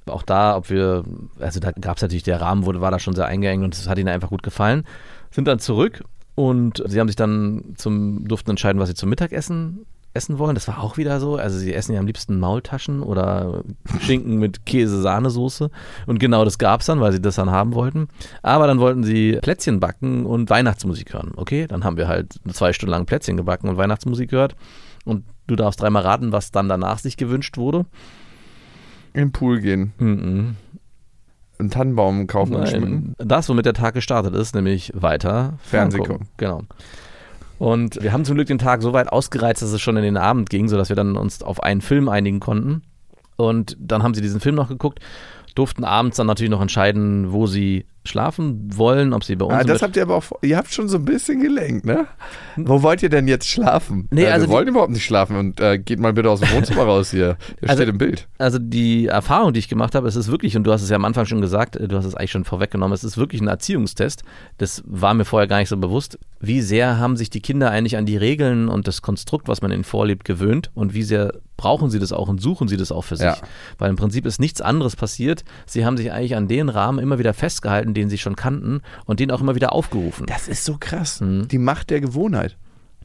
[0.06, 1.04] Auch da, ob wir,
[1.40, 3.88] also da gab es natürlich, der Rahmen wurde, war da schon sehr eingeengt und es
[3.88, 4.85] hat ihnen einfach gut gefallen.
[5.30, 6.04] Sind dann zurück
[6.35, 10.54] und sie haben sich dann zum, durften entscheiden, was sie zum Mittagessen essen wollen.
[10.54, 11.37] Das war auch wieder so.
[11.37, 13.62] Also sie essen ja am liebsten Maultaschen oder
[14.00, 15.70] Schinken mit Käse-Sahnesoße.
[16.06, 18.08] Und genau das gab es dann, weil sie das dann haben wollten.
[18.42, 21.32] Aber dann wollten sie Plätzchen backen und Weihnachtsmusik hören.
[21.37, 24.56] Okay, dann haben wir halt zwei Stunden lang Plätzchen gebacken und Weihnachtsmusik gehört.
[25.04, 27.87] Und du darfst dreimal raten, was dann danach sich gewünscht wurde.
[29.12, 30.57] In den Pool gehen, Mhm.
[31.59, 33.14] einen Tannenbaum kaufen und schmücken.
[33.18, 36.28] Nein, das, womit der Tag gestartet ist, nämlich weiter Fernseh ferngucken.
[36.38, 36.62] Genau.
[37.59, 40.16] Und wir haben zum Glück den Tag so weit ausgereizt, dass es schon in den
[40.16, 42.83] Abend ging, sodass wir dann uns auf einen Film einigen konnten.
[43.37, 44.98] Und dann haben sie diesen Film noch geguckt,
[45.55, 49.64] durften abends dann natürlich noch entscheiden, wo sie schlafen wollen, ob sie bei uns Ah,
[49.64, 52.06] das habt ihr aber auch, ihr habt schon so ein bisschen gelenkt, ne?
[52.56, 54.08] Wo wollt ihr denn jetzt schlafen?
[54.10, 56.40] Nee, äh, also wir die- wollen überhaupt nicht schlafen und äh, geht mal bitte aus
[56.40, 57.36] dem Wohnzimmer raus hier.
[57.60, 58.28] Ihr Also- steht im Bild.
[58.38, 60.96] Also die Erfahrung, die ich gemacht habe, es ist wirklich, und du hast es ja
[60.96, 63.48] am Anfang schon gesagt, äh, du hast es eigentlich schon vorweggenommen, es ist wirklich ein
[63.48, 64.22] Erziehungstest.
[64.58, 66.18] Das war mir vorher gar nicht so bewusst.
[66.40, 69.70] Wie sehr haben sich die Kinder eigentlich an die Regeln und das Konstrukt, was man
[69.70, 73.02] ihnen vorlebt, gewöhnt und wie sehr brauchen sie das auch und suchen sie das auch
[73.02, 73.26] für sich?
[73.26, 73.36] Ja.
[73.78, 75.44] Weil im Prinzip ist nichts anderes passiert.
[75.66, 79.20] Sie haben sich eigentlich an den Rahmen immer wieder festgehalten, den sie schon kannten und
[79.20, 80.26] den auch immer wieder aufgerufen.
[80.26, 81.20] Das ist so krass.
[81.20, 81.48] Mhm.
[81.48, 82.56] Die Macht der Gewohnheit.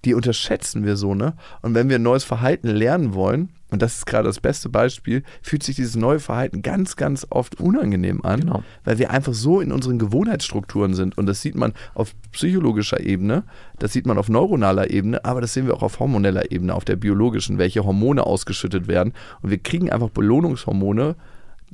[0.08, 1.34] Die unterschätzen wir so, ne?
[1.62, 5.22] Und wenn wir ein neues Verhalten lernen wollen, und das ist gerade das beste Beispiel,
[5.42, 8.64] fühlt sich dieses neue Verhalten ganz, ganz oft unangenehm an, Genau.
[8.86, 11.18] weil wir einfach so in unseren Gewohnheitsstrukturen sind.
[11.18, 13.44] Und das sieht man auf psychologischer Ebene,
[13.80, 16.86] das sieht man auf neuronaler Ebene, aber das sehen wir auch auf hormoneller Ebene, auf
[16.86, 19.12] der biologischen, welche Hormone ausgeschüttet werden.
[19.42, 21.18] Und wir kriegen einfach Belohnungshormone,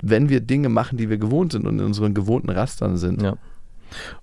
[0.01, 3.21] wenn wir Dinge machen, die wir gewohnt sind und in unseren gewohnten Rastern sind.
[3.21, 3.35] Ja.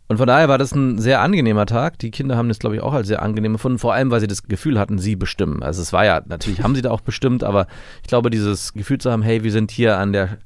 [0.09, 1.99] Und von daher war das ein sehr angenehmer Tag.
[1.99, 4.27] Die Kinder haben das, glaube ich, auch als sehr angenehm gefunden, vor allem, weil sie
[4.27, 5.63] das Gefühl hatten, sie bestimmen.
[5.63, 7.67] Also es war ja, natürlich haben sie da auch bestimmt, aber
[8.03, 10.39] ich glaube, dieses Gefühl zu haben, hey, wir sind hier an der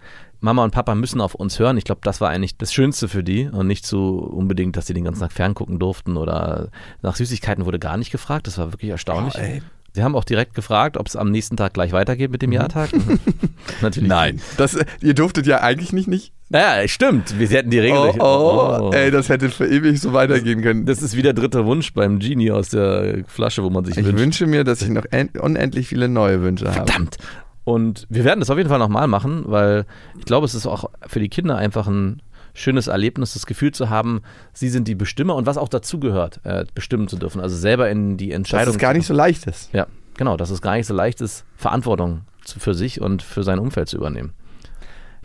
[0.45, 1.79] Mama und Papa müssen auf uns hören.
[1.79, 4.93] Ich glaube, das war eigentlich das Schönste für die und nicht so unbedingt, dass sie
[4.93, 6.69] den ganzen Tag ferngucken durften oder
[7.01, 8.47] nach Süßigkeiten wurde gar nicht gefragt.
[8.47, 9.35] Das war wirklich erstaunlich.
[9.39, 9.63] Oh,
[9.95, 12.91] sie haben auch direkt gefragt, ob es am nächsten Tag gleich weitergeht mit dem Jahrtag.
[13.81, 14.09] Natürlich.
[14.09, 14.43] Nein.
[14.59, 17.37] Das, ihr durftet ja eigentlich nicht, nicht Naja, stimmt.
[17.37, 17.99] Wir hätten die Regel.
[17.99, 20.87] Oh, nicht- oh, ey, das hätte für ewig so weitergehen können.
[20.87, 24.05] Das ist wie der dritte Wunsch beim Genie aus der Flasche, wo man sich ich
[24.07, 24.21] wünscht.
[24.21, 26.75] wünsche mir, dass ich noch en- unendlich viele neue Wünsche habe.
[26.87, 27.17] Verdammt.
[27.65, 29.85] Und wir werden das auf jeden Fall nochmal machen, weil
[30.17, 33.91] ich glaube, es ist auch für die Kinder einfach ein schönes Erlebnis, das Gefühl zu
[33.91, 34.21] haben,
[34.53, 37.41] sie sind die Bestimmer und was auch dazugehört, äh, bestimmen zu dürfen.
[37.41, 38.75] Also selber in die Dass Entscheidung.
[38.75, 39.71] es gar nicht so leicht ist.
[39.73, 43.43] Ja, genau, dass es gar nicht so leicht ist, Verantwortung zu, für sich und für
[43.43, 44.35] sein Umfeld zu übernehmen.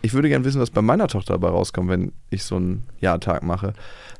[0.02, 3.42] Ich würde gerne wissen, was bei meiner Tochter dabei rauskommt, wenn ich so einen Jahrtag
[3.42, 3.74] mache.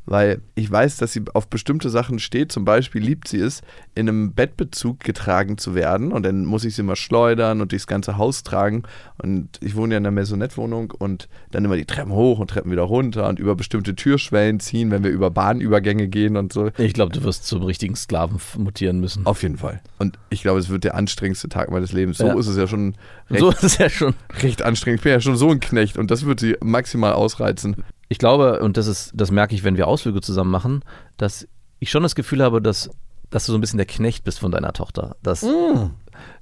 [0.06, 2.50] Weil ich weiß, dass sie auf bestimmte Sachen steht.
[2.50, 3.60] Zum Beispiel liebt sie es,
[3.94, 6.10] in einem Bettbezug getragen zu werden.
[6.10, 8.82] Und dann muss ich sie immer schleudern und durchs ganze Haus tragen.
[9.22, 12.72] Und ich wohne ja in einer Maisonette-Wohnung und dann immer die Treppen hoch und Treppen
[12.72, 16.70] wieder runter und über bestimmte Türschwellen ziehen, wenn wir über Bahnübergänge gehen und so.
[16.78, 19.26] Ich glaube, du wirst zum richtigen Sklaven mutieren müssen.
[19.26, 19.80] Auf jeden Fall.
[19.98, 22.18] Und ich glaube, es wird der anstrengendste Tag meines Lebens.
[22.18, 22.38] So Ja.
[22.38, 22.94] ist es ja schon
[23.30, 24.14] recht, So ist es ja schon.
[24.42, 25.00] recht anstrengend.
[25.00, 27.76] Ich bin ja schon so ein Knecht und das wird sie maximal ausreizen.
[28.10, 30.84] Ich glaube, und das ist, das merke ich, wenn wir Ausflüge zusammen machen,
[31.16, 31.46] dass
[31.78, 32.90] ich schon das Gefühl habe, dass,
[33.30, 35.14] dass du so ein bisschen der Knecht bist von deiner Tochter.
[35.22, 35.46] Dass,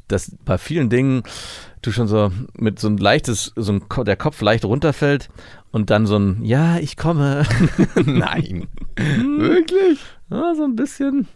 [0.08, 1.24] dass bei vielen Dingen
[1.82, 5.28] du schon so mit so ein leichtes, so ein, der Kopf leicht runterfällt
[5.70, 7.44] und dann so ein Ja, ich komme.
[8.06, 8.68] Nein.
[8.96, 10.00] Wirklich?
[10.30, 11.28] ja, so ein bisschen.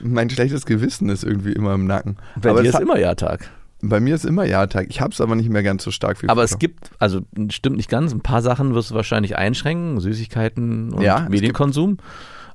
[0.00, 2.16] Mein schlechtes Gewissen ist irgendwie immer im Nacken.
[2.40, 3.50] Bei aber dir es ist immer Ja-Tag.
[3.82, 4.86] Bei mir ist immer Ja-Tag.
[4.88, 6.54] Ich habe es aber nicht mehr ganz so stark wie Aber früher.
[6.54, 11.02] es gibt, also stimmt nicht ganz, ein paar Sachen wirst du wahrscheinlich einschränken, Süßigkeiten und
[11.02, 11.98] Ja, Medienkonsum.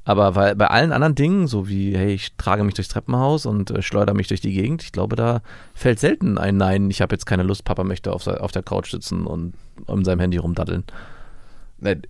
[0.05, 3.69] Aber weil bei allen anderen Dingen, so wie, hey, ich trage mich durchs Treppenhaus und
[3.69, 5.41] äh, schleudere mich durch die Gegend, ich glaube, da
[5.75, 8.89] fällt selten ein Nein, ich habe jetzt keine Lust, Papa möchte auf, auf der Couch
[8.89, 9.53] sitzen und
[9.87, 10.83] in seinem Handy rumdaddeln.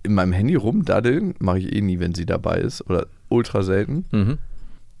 [0.02, 2.88] In meinem Handy rumdaddeln mache ich eh nie, wenn sie dabei ist.
[2.88, 4.04] Oder ultra selten.
[4.10, 4.38] Mhm.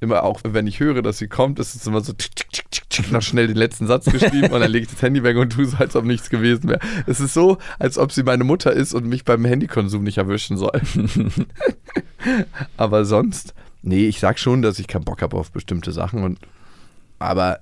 [0.00, 3.12] Immer auch, wenn ich höre, dass sie kommt, ist es immer so tschick, tschick, tschick,
[3.12, 5.66] noch schnell den letzten Satz geschrieben und dann lege ich das Handy weg und tue
[5.66, 6.80] so, als ob nichts gewesen wäre.
[7.06, 10.56] Es ist so, als ob sie meine Mutter ist und mich beim Handykonsum nicht erwischen
[10.56, 10.80] soll.
[12.76, 16.38] aber sonst, nee, ich sag schon, dass ich keinen Bock habe auf bestimmte Sachen und
[17.18, 17.60] aber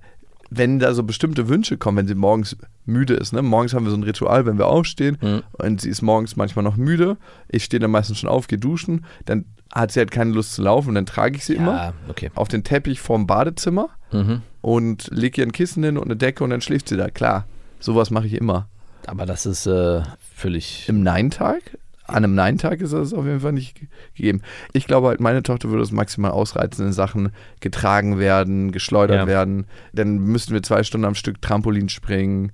[0.51, 3.35] wenn da so bestimmte Wünsche kommen, wenn sie morgens müde ist.
[3.35, 3.43] Ne?
[3.43, 5.43] Morgens haben wir so ein Ritual, wenn wir aufstehen Mhm.
[5.53, 7.19] und sie ist morgens manchmal noch müde.
[7.49, 9.05] Ich stehe dann meistens schon auf, gehe duschen.
[9.27, 11.93] Dann hat sie halt keine Lust zu laufen und dann trage ich sie immer Ja,
[12.09, 12.31] okay.
[12.35, 14.43] auf den Teppich vorm Badezimmer Mhm.
[14.63, 17.11] und lege ihr ein Kissen hin und eine Decke und dann schläft sie da.
[17.11, 17.47] Klar,
[17.81, 18.69] sowas mache ich immer.
[19.07, 20.03] Aber das ist äh,
[20.35, 20.89] völlig.
[20.89, 21.79] Im Nein-Tag?
[22.07, 24.41] An einem Nein-Tag ist das auf jeden Fall nicht ge- gegeben.
[24.73, 29.27] Ich glaube halt, meine Tochter würde es maximal ausreizen, in Sachen getragen werden, geschleudert Ja.
[29.27, 29.67] werden.
[29.93, 32.53] Dann müssten wir zwei Stunden am Stück Trampolin springen.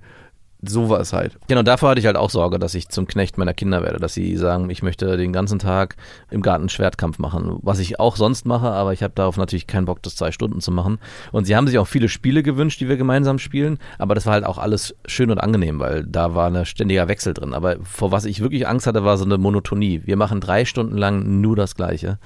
[0.67, 1.39] Sowas halt.
[1.49, 4.15] Genau, davor hatte ich halt auch Sorge, dass ich zum Knecht meiner Kinder werde, dass
[4.15, 5.97] sie sagen, ich möchte den ganzen Tag
[6.31, 9.85] im Garten Schwertkampf machen, was ich auch sonst mache, aber ich habe darauf natürlich keinen
[9.85, 10.99] Bock, das zwei Stunden zu machen.
[11.33, 14.35] Und sie haben sich auch viele Spiele gewünscht, die wir gemeinsam spielen, aber das war
[14.35, 17.55] halt auch alles schön und angenehm, weil da war ein ständiger Wechsel drin.
[17.55, 20.03] Aber vor was ich wirklich Angst hatte, war so eine Monotonie.
[20.05, 22.19] Wir machen drei Stunden lang nur das Gleiche.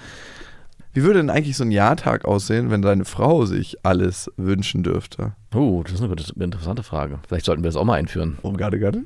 [0.98, 5.30] Wie würde denn eigentlich so ein Jahrtag aussehen, wenn deine Frau sich alles wünschen dürfte?
[5.54, 7.20] Oh, das ist eine interessante Frage.
[7.28, 8.36] Vielleicht sollten wir das auch mal einführen.
[8.42, 9.04] Oh, gerade, gerade.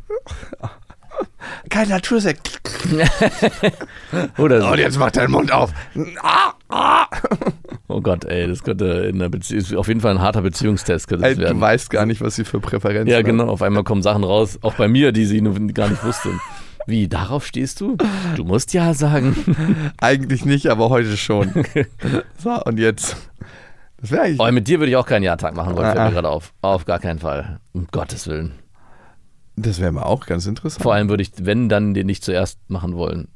[1.69, 2.63] Kein Natursekt.
[4.39, 5.75] Oder Und jetzt mach deinen Mund auf.
[6.23, 7.07] Ah, ah.
[7.89, 11.25] Oh Gott, ey, das könnte in einer Beziehung, auf jeden Fall ein harter Beziehungstest könnte
[11.27, 11.57] das Ey, werden.
[11.57, 13.27] du weißt gar nicht, was sie für Präferenzen Ja, hat.
[13.27, 13.49] genau.
[13.49, 15.43] Auf einmal kommen Sachen raus, auch bei mir, die sie
[15.75, 16.31] gar nicht wusste.
[16.87, 17.97] Wie, darauf stehst du?
[18.37, 19.93] Du musst ja sagen.
[20.01, 21.53] Eigentlich nicht, aber heute schon.
[22.39, 23.17] so, und jetzt.
[23.99, 24.41] Das wäre eigentlich.
[24.41, 26.09] Oh, mit dir würde ich auch keinen Jahrtag machen wollen, fällt Ah, ah.
[26.09, 26.53] mir gerade auf.
[26.61, 27.61] Auf gar keinen Fall.
[27.73, 28.53] Um Gottes Willen.
[29.55, 30.83] Das wäre mal auch ganz interessant.
[30.83, 33.29] Vor allem würde ich, wenn, dann den nicht zuerst machen wollen.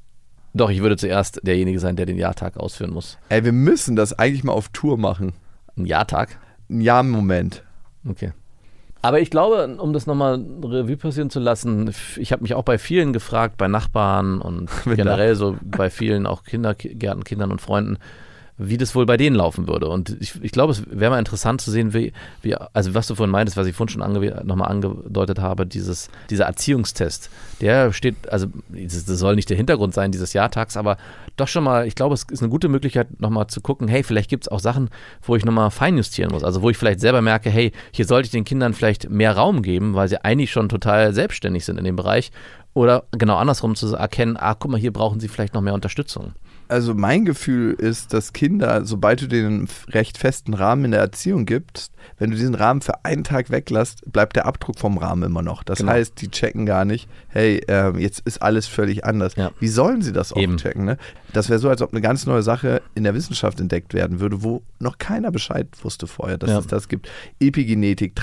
[0.54, 3.18] Doch, ich würde zuerst derjenige sein, der den Jahrtag ausführen muss.
[3.28, 5.34] Ey, wir müssen das eigentlich mal auf Tour machen.
[5.76, 6.38] Ein Jahrtag?
[6.68, 7.62] Ein Ja-Moment.
[8.08, 8.32] Okay.
[9.02, 12.78] Aber ich glaube, um das nochmal Revue passieren zu lassen, ich habe mich auch bei
[12.78, 17.98] vielen gefragt, bei Nachbarn und generell so bei vielen auch Kindergärtenkindern und Freunden,
[18.58, 19.88] wie das wohl bei denen laufen würde.
[19.88, 23.14] Und ich, ich glaube, es wäre mal interessant zu sehen, wie, wie, also was du
[23.14, 28.28] vorhin meintest, was ich vorhin schon ange, nochmal angedeutet habe, dieses, dieser Erziehungstest, der steht,
[28.30, 30.96] also das soll nicht der Hintergrund sein dieses Jahrtags, aber
[31.36, 34.30] doch schon mal, ich glaube, es ist eine gute Möglichkeit, nochmal zu gucken, hey, vielleicht
[34.30, 34.88] gibt es auch Sachen,
[35.22, 36.44] wo ich nochmal feinjustieren muss.
[36.44, 39.60] Also wo ich vielleicht selber merke, hey, hier sollte ich den Kindern vielleicht mehr Raum
[39.62, 42.30] geben, weil sie eigentlich schon total selbstständig sind in dem Bereich.
[42.76, 46.32] Oder genau andersrum zu erkennen, ah, guck mal, hier brauchen sie vielleicht noch mehr Unterstützung.
[46.68, 51.00] Also mein Gefühl ist, dass Kinder, sobald du denen einen recht festen Rahmen in der
[51.00, 55.22] Erziehung gibst, wenn du diesen Rahmen für einen Tag weglässt, bleibt der Abdruck vom Rahmen
[55.22, 55.62] immer noch.
[55.62, 55.92] Das Genau.
[55.92, 59.36] heißt, die checken gar nicht, hey, ähm, jetzt ist alles völlig anders.
[59.36, 59.52] Ja.
[59.58, 60.58] Wie sollen sie das auch Eben.
[60.58, 60.84] checken?
[60.84, 60.98] Ne?
[61.32, 64.42] Das wäre so, als ob eine ganz neue Sache in der Wissenschaft entdeckt werden würde,
[64.42, 66.58] wo noch keiner Bescheid wusste vorher, dass Ja.
[66.58, 67.08] es das gibt.
[67.40, 68.16] Epigenetik,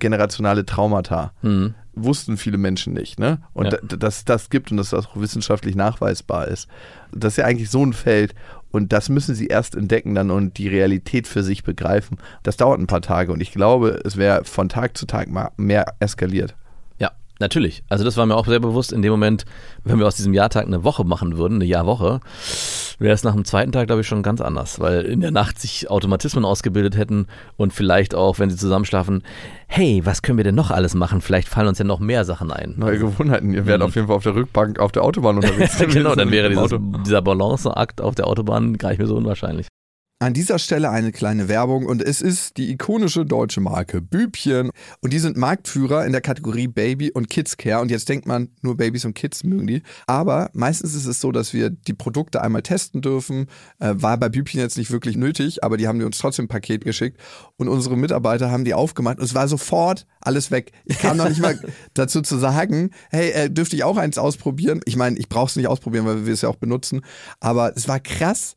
[0.00, 1.32] transgenerationale Traumata.
[1.42, 1.74] Mhm.
[1.94, 3.40] Wussten viele Menschen nicht, ne?
[3.52, 3.78] Und Ja.
[3.82, 6.68] da- dass das gibt und dass das auch wissenschaftlich nachweisbar ist.
[7.12, 8.34] Das ist ja eigentlich so ein Feld
[8.70, 12.18] und das müssen sie erst entdecken dann und die Realität für sich begreifen.
[12.42, 15.50] Das dauert ein paar Tage und ich glaube, es wäre von Tag zu Tag mal
[15.56, 16.54] mehr eskaliert.
[17.40, 17.82] Natürlich.
[17.88, 19.44] Also das war mir auch sehr bewusst in dem Moment,
[19.82, 22.20] wenn wir aus diesem Jahrtag eine Woche machen würden, eine Jahrwoche,
[22.98, 25.58] wäre es nach dem zweiten Tag, glaube ich, schon ganz anders, weil in der Nacht
[25.58, 27.26] sich Automatismen ausgebildet hätten
[27.56, 29.22] und vielleicht auch, wenn sie zusammenschlafen,
[29.68, 31.22] hey, was können wir denn noch alles machen?
[31.22, 32.74] Vielleicht fallen uns ja noch mehr Sachen ein.
[32.76, 33.54] Neue Gewohnheiten.
[33.54, 33.86] Ihr werdet Mhm.
[33.88, 35.88] auf jeden Fall auf der Rückbank auf der Autobahn unterwegs sein.
[35.88, 36.74] genau, dann wäre dieses,
[37.06, 39.66] dieser Balanceakt auf der Autobahn gar nicht mehr so unwahrscheinlich.
[40.22, 44.70] An dieser Stelle eine kleine Werbung und es ist die ikonische deutsche Marke Bübchen.
[45.00, 47.80] Und die sind Marktführer in der Kategorie Baby und Kids Care.
[47.80, 51.32] Und jetzt denkt man, nur Babys und Kids mögen die, aber meistens ist es so,
[51.32, 53.46] dass wir die Produkte einmal testen dürfen,
[53.78, 56.48] äh, war bei Bübchen jetzt nicht wirklich nötig, aber die haben die uns trotzdem ein
[56.48, 57.18] Paket geschickt.
[57.56, 60.72] Und unsere Mitarbeiter haben die aufgemacht und es war sofort alles weg.
[60.84, 61.58] Ich kam noch nicht mal
[61.94, 64.82] dazu zu sagen, hey, äh, dürfte ich auch eins ausprobieren?
[64.84, 67.00] Ich meine, ich brauche es nicht ausprobieren, weil wir es ja auch benutzen,
[67.40, 68.56] aber es war krass,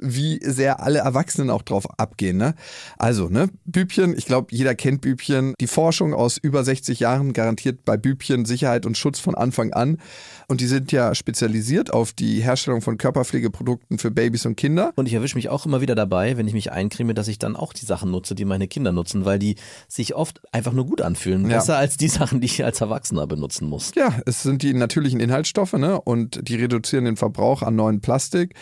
[0.00, 2.36] wie sehr alle Erwachsenen auch drauf abgehen.
[2.36, 2.54] Ne?
[2.98, 5.54] Also, ne, Bübchen, ich glaube, jeder kennt Bübchen.
[5.60, 9.98] Die Forschung aus über 60 Jahren garantiert bei Bübchen Sicherheit und Schutz von Anfang an.
[10.48, 14.92] Und die sind ja spezialisiert auf die Herstellung von Körperpflegeprodukten für Babys und Kinder.
[14.96, 17.54] Und ich erwische mich auch immer wieder dabei, wenn ich mich eincreme, dass ich dann
[17.54, 21.02] auch die Sachen nutze, die meine Kinder nutzen, weil die sich oft einfach nur gut
[21.02, 21.48] anfühlen.
[21.48, 21.58] Ja.
[21.58, 23.92] Besser als die Sachen, die ich als Erwachsener benutzen muss.
[23.94, 26.00] Ja, es sind die natürlichen Inhaltsstoffe ne?
[26.00, 28.54] und die reduzieren den Verbrauch an neuen Plastik.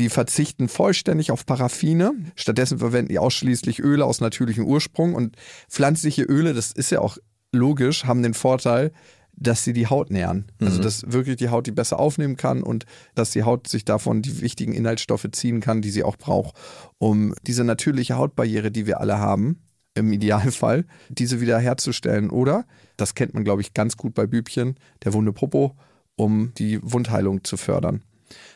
[0.00, 2.14] Die verzichten vollständig auf Paraffine.
[2.34, 5.14] Stattdessen verwenden die ausschließlich Öle aus natürlichem Ursprung.
[5.14, 5.36] Und
[5.68, 7.18] pflanzliche Öle, das ist ja auch
[7.52, 8.92] logisch, haben den Vorteil,
[9.36, 10.46] dass sie die Haut nähren.
[10.58, 14.22] Also dass wirklich die Haut die besser aufnehmen kann und dass die Haut sich davon
[14.22, 16.56] die wichtigen Inhaltsstoffe ziehen kann, die sie auch braucht,
[16.96, 19.60] um diese natürliche Hautbarriere, die wir alle haben,
[19.92, 22.30] im Idealfall, diese wieder herzustellen.
[22.30, 22.64] Oder,
[22.96, 25.76] das kennt man, glaube ich, ganz gut bei Bübchen, der wunde Popo,
[26.16, 28.02] um die Wundheilung zu fördern.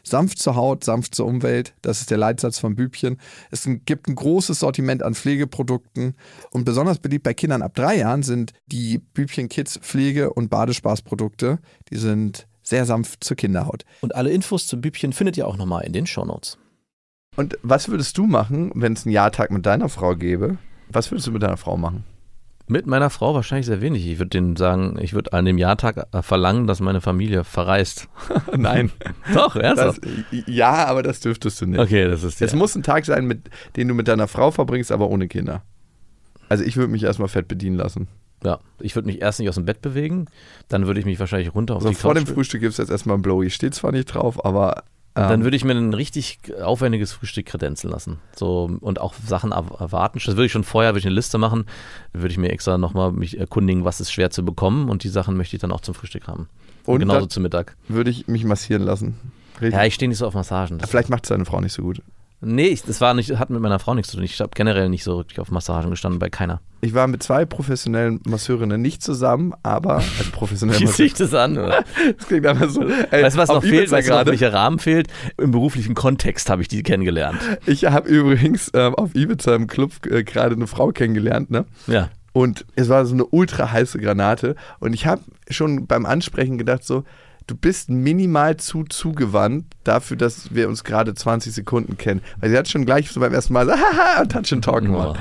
[0.03, 3.19] Sanft zur Haut, sanft zur Umwelt, das ist der Leitsatz von Bübchen.
[3.51, 6.15] Es gibt ein großes Sortiment an Pflegeprodukten
[6.51, 11.59] und besonders beliebt bei Kindern ab drei Jahren sind die Bübchen Kids Pflege- und Badespaßprodukte.
[11.91, 13.85] Die sind sehr sanft zur Kinderhaut.
[14.01, 16.59] Und alle Infos zu Bübchen findet ihr auch nochmal in den Shownotes.
[17.37, 20.59] Und was würdest du machen, wenn es einen Jahrtag mit deiner Frau gäbe?
[20.89, 22.05] Was würdest du mit deiner Frau machen?
[22.67, 24.07] Mit meiner Frau wahrscheinlich sehr wenig.
[24.07, 28.09] Ich würde denen sagen, ich würde an dem Jahrtag äh, verlangen, dass meine Familie verreist.
[28.57, 28.91] Nein.
[29.35, 30.01] Doch, ernsthaft.
[30.05, 31.79] Das, ja, aber das dürftest du nicht.
[31.79, 32.59] okay, das ist Es ja.
[32.59, 35.63] muss ein Tag sein, mit, den du mit deiner Frau verbringst, aber ohne Kinder.
[36.49, 38.09] Also ich würde mich erstmal fett bedienen lassen.
[38.43, 40.27] Ja, ich würde mich erst nicht aus dem Bett bewegen,
[40.69, 42.79] dann würde ich mich wahrscheinlich runter auf Also die vor Couch dem Frühstück gibt es
[42.79, 43.49] jetzt erstmal ein Blowy.
[43.51, 48.19] Steht zwar nicht drauf, aber Dann würde ich mir ein richtig aufwendiges Frühstück kredenzen lassen.
[48.35, 50.19] So, und auch Sachen erw- erwarten.
[50.19, 51.67] Das würde ich schon vorher, würde ich eine Liste machen.
[52.13, 54.89] Würde ich mir extra nochmal mich erkundigen, was ist schwer zu bekommen.
[54.91, 56.49] Und die Sachen möchte ich dann auch zum Frühstück haben.
[56.85, 57.77] Und, genauso zum Mittag.
[57.87, 59.19] würde ich mich massieren lassen.
[59.61, 59.75] Richtig.
[59.75, 60.81] Ja, ich stehe nicht so auf Massagen.
[60.81, 62.03] Vielleicht macht es deine Frau nicht so gut.
[62.45, 64.25] Nee, ich, das war nicht, hat mit meiner Frau nichts zu tun.
[64.25, 66.61] Ich habe generell nicht so wirklich auf Massagen gestanden, bei keiner.
[66.81, 71.57] Ich war mit zwei professionellen Masseurinnen nicht zusammen, aber als professionelle Wie sich das an?
[71.57, 71.85] Oder?
[72.17, 72.83] Das klingt einfach so.
[72.83, 73.91] Ey, Weißt du, was noch fehlt?
[73.91, 75.09] Weißt du, welcher Rahmen fehlt?
[75.39, 77.41] Im beruflichen Kontext habe ich die kennengelernt.
[77.67, 81.65] Ich habe übrigens ähm, auf Ibiza im Club äh, gerade eine Frau kennengelernt, ne?
[81.87, 82.11] Ja.
[82.33, 84.57] Und es war so eine ultra heiße Granate.
[84.81, 87.05] Und ich habe schon beim Ansprechen gedacht, so,
[87.47, 92.23] du bist minimal zu zugewandt dafür, dass wir uns gerade 20 Sekunden kennen.
[92.41, 95.19] Weil sie hat schon gleich so beim ersten Mal haha, Touch and Talk gemacht.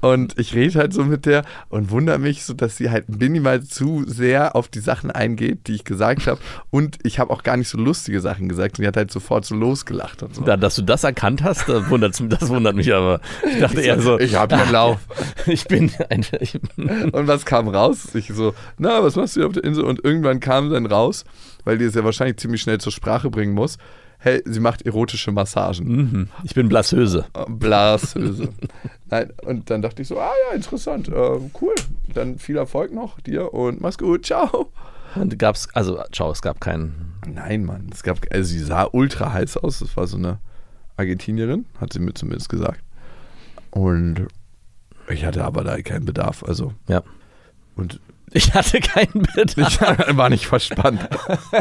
[0.00, 3.62] Und ich rede halt so mit der und wundere mich so, dass sie halt minimal
[3.62, 6.40] zu sehr auf die Sachen eingeht, die ich gesagt habe.
[6.70, 8.76] Und ich habe auch gar nicht so lustige Sachen gesagt.
[8.76, 10.42] Sie hat halt sofort so losgelacht und so.
[10.42, 13.20] Da, dass du das erkannt hast, das wundert, das wundert mich aber.
[13.50, 14.98] Ich dachte eher so, ich habe einen Lauf.
[15.46, 16.58] ich bin ein, ich,
[17.12, 18.14] Und was kam raus?
[18.14, 19.84] Ich so, na, was machst du hier auf der Insel?
[19.84, 21.24] Und irgendwann kam dann raus,
[21.64, 23.78] weil die es ja wahrscheinlich ziemlich schnell zur Sprache bringen muss.
[24.20, 25.86] Hey, sie macht erotische Massagen.
[25.86, 27.26] mhm, ich bin Blassöse.
[27.48, 28.48] Blashöse.
[29.10, 31.74] Nein, und dann dachte ich so, ah ja, interessant, äh, cool.
[32.12, 34.72] Dann viel Erfolg noch dir und mach's gut, ciao.
[35.14, 37.14] Und gab's, also, ciao, es gab keinen.
[37.26, 39.78] Nein, Mann, es gab, also sie sah ultra heiß aus.
[39.78, 40.38] Das war so eine
[40.96, 42.82] Argentinierin, hat sie mir zumindest gesagt.
[43.70, 44.26] Und
[45.08, 46.72] ich hatte aber da keinen Bedarf, also.
[46.88, 47.02] Ja.
[47.76, 48.00] Und
[48.32, 49.56] Ich hatte keinen Bedarf.
[50.08, 51.08] Ich war nicht verspannt.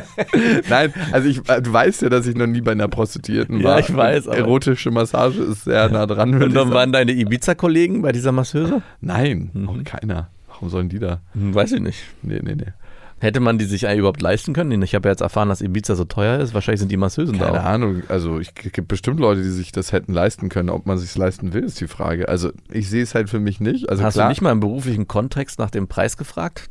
[0.70, 3.80] Nein, also ich, du weißt ja, dass ich noch nie bei einer Prostituierten Ja, war.
[3.80, 6.42] ich weiß, aber- Erotische Massage ist sehr nah dran.
[6.42, 8.82] Und dann waren deine Ibiza-Kollegen bei dieser Masseuse?
[9.02, 9.70] Nein, Mhm.
[9.70, 10.30] auch keiner.
[10.48, 11.22] Warum sollen die da?
[11.34, 12.00] Weiß ich nicht.
[12.22, 12.74] Nee, nee, nee.
[13.20, 14.80] Hätte man die sich überhaupt leisten können?
[14.84, 16.54] Ich habe ja jetzt erfahren, dass Ibiza so teuer ist.
[16.54, 17.66] Wahrscheinlich sind die Masseusen Keine da auch.
[17.66, 18.04] Ahnung.
[18.10, 20.70] Also es gibt bestimmt Leute, die sich das hätten leisten können.
[20.70, 22.30] Ob man sich leisten will, ist die Frage.
[22.30, 23.90] Also ich sehe es halt für mich nicht.
[23.90, 24.28] Also Hast klar.
[24.28, 26.70] du nicht mal im beruflichen Kontext nach dem Preis gefragt?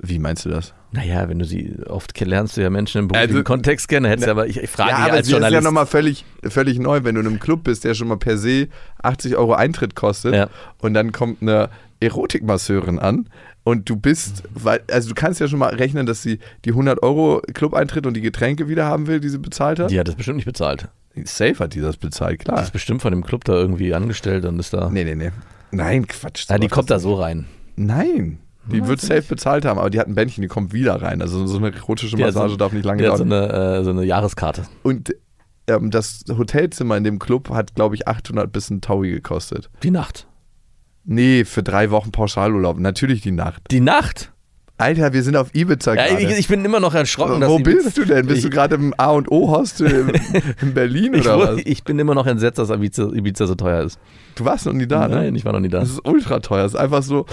[0.00, 0.74] Wie meinst du das?
[0.90, 4.26] Naja, wenn du sie, oft lernst du ja Menschen im beruflichen Also- Kontext kennen, hättest
[4.26, 5.64] du aber, ich, ich frage ja, ja, aber als es ist ja Journalist.
[5.64, 8.68] nochmal völlig, völlig neu, wenn du in einem Club bist, der schon mal per se
[9.02, 10.48] 80 Euro Eintritt kostet Ja.
[10.78, 13.28] und dann kommt eine Erotikmasseurin an
[13.64, 17.02] und du bist, weil, also du kannst ja schon mal rechnen, dass sie die 100
[17.02, 19.90] Euro Club-Eintritt und die Getränke wieder haben will, die sie bezahlt hat.
[19.90, 20.88] die hat das bestimmt nicht bezahlt.
[21.24, 22.62] Safe hat die das bezahlt, Die klar.
[22.62, 24.90] ist bestimmt von dem Club da irgendwie angestellt und ist da.
[24.90, 25.30] Nee, nee, nee.
[25.70, 26.44] Nein, Quatsch.
[26.48, 27.46] Ah, die kommt da so rein.
[27.76, 28.38] Nein.
[28.66, 31.20] Die wird safe bezahlt haben, aber die hat ein Bändchen, die kommt wieder rein.
[31.20, 33.50] Also so eine erotische Die Massage so- darf nicht lange Die hat so dauern.
[33.50, 34.62] eine, äh, so eine Jahreskarte.
[34.82, 35.14] Und
[35.66, 39.68] ähm, das Hotelzimmer in dem Club hat, glaube ich, 800 bis ein Taui gekostet.
[39.82, 40.26] Die Nacht.
[41.04, 42.78] Nee, für drei Wochen Pauschalurlaub.
[42.78, 43.62] Natürlich die Nacht.
[43.70, 44.30] Die Nacht?
[44.76, 46.22] Alter, wir sind auf Ibiza Ja, gerade.
[46.22, 47.40] ich, ich bin immer noch erschrocken.
[47.40, 48.26] dass Wo die- bist du denn?
[48.26, 51.56] Bist ich, du gerade im A und O Hostel in, in Berlin ich, oder wurde-
[51.58, 51.62] was?
[51.64, 54.00] ich bin immer noch entsetzt, dass Ibiza, Ibiza so teuer ist.
[54.34, 55.14] Du warst noch nie da, ne?
[55.16, 55.78] Nein, ich war noch nie da.
[55.80, 56.64] Das ist ultra teuer.
[56.64, 57.26] Das ist einfach so,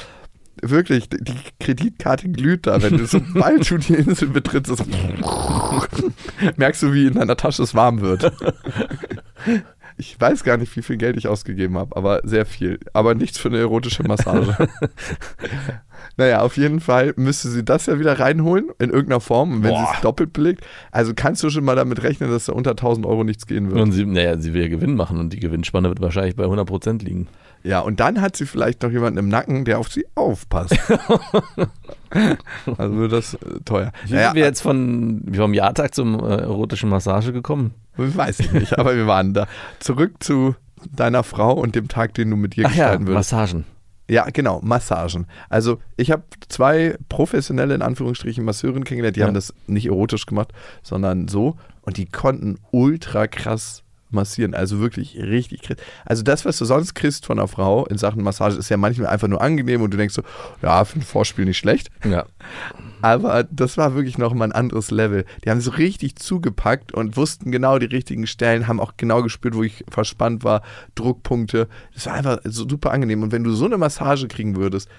[0.61, 2.79] wirklich, die Kreditkarte glüht da.
[2.83, 4.71] Wenn du, sobald du die Insel betrittst,
[6.57, 8.31] merkst du, wie in deiner Tasche es warm wird.
[10.01, 12.79] Ich weiß gar nicht, wie viel Geld ich ausgegeben habe, aber sehr viel.
[12.91, 14.57] Aber nichts für eine erotische Massage.
[16.17, 19.53] naja, auf jeden Fall müsste sie das ja wieder reinholen, in irgendeiner Form.
[19.53, 22.53] Und wenn sie es doppelt belegt, also kannst du schon mal damit rechnen, dass da
[22.53, 23.81] unter 1000 Euro nichts gehen wird.
[23.81, 27.03] Und sie, naja, sie will ja Gewinn machen und die Gewinnspanne wird wahrscheinlich bei 100%
[27.03, 27.27] liegen.
[27.63, 30.75] Ja, und dann hat sie vielleicht noch jemanden im Nacken, der auf sie aufpasst.
[32.77, 33.91] also wird das äh, teuer.
[34.05, 37.73] Wie Naja, sind wir jetzt von, vom Jahrtag zum äh, erotischen Massage gekommen?
[37.97, 39.47] weiß ich nicht, aber wir waren da.
[39.79, 40.55] Zurück zu
[40.91, 43.31] deiner Frau und dem Tag, den du mit ihr Ach ja, gestalten würdest.
[43.31, 43.65] Massagen.
[44.09, 45.25] Ja, genau, Massagen.
[45.49, 49.27] Also ich habe zwei professionelle, in Anführungsstrichen, Masseurinnen kennengelernt, die Ja.
[49.27, 50.51] haben das nicht erotisch gemacht,
[50.83, 55.77] sondern so und die konnten ultra krass massieren, also wirklich richtig krass.
[56.05, 59.07] Also das, was du sonst kriegst von einer Frau in Sachen Massage, ist ja manchmal
[59.07, 60.23] einfach nur angenehm und du denkst so,
[60.61, 61.89] ja, für ein Vorspiel nicht schlecht.
[62.03, 62.25] Ja.
[63.01, 65.25] Aber das war wirklich noch mal ein anderes Level.
[65.43, 69.55] Die haben so richtig zugepackt und wussten genau die richtigen Stellen, haben auch genau gespürt,
[69.55, 70.61] wo ich verspannt war,
[70.95, 71.67] Druckpunkte.
[71.93, 73.23] Das war einfach so super angenehm.
[73.23, 74.89] Und wenn du so eine Massage kriegen würdest,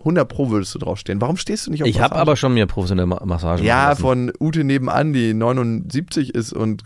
[0.00, 1.20] 100 Pro würdest du draufstehen.
[1.20, 4.32] Warum stehst du nicht auf Ich habe aber schon mir professionelle Ma- Massage Ja, von
[4.40, 6.82] Ute nebenan, die 79 ist und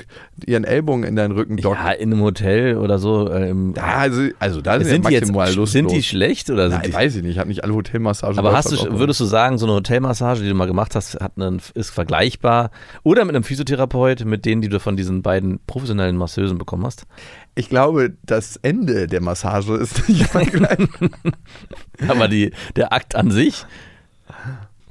[0.47, 1.79] ihren Ellbogen in deinen Rücken dockt.
[1.79, 3.29] Ja, in einem Hotel oder so.
[3.31, 5.73] Äh, im, Ja, also, also da sind, sind, ja die jetzt, maximal lustlos.
[5.73, 7.33] sind die schlecht oder sind Nein, die weiß ich nicht.
[7.33, 8.39] Ich habe nicht alle Hotelmassagen.
[8.39, 11.33] Aber hast du, würdest du sagen, so eine Hotelmassage, die du mal gemacht hast, hat
[11.37, 12.71] einen, ist vergleichbar
[13.03, 17.07] oder mit einem Physiotherapeut, mit denen, die du von diesen beiden professionellen Masseusen bekommen hast?
[17.55, 21.11] Ich glaube, das Ende der Massage ist nicht vergleichbar.
[22.09, 23.65] Aber die, der Akt an sich,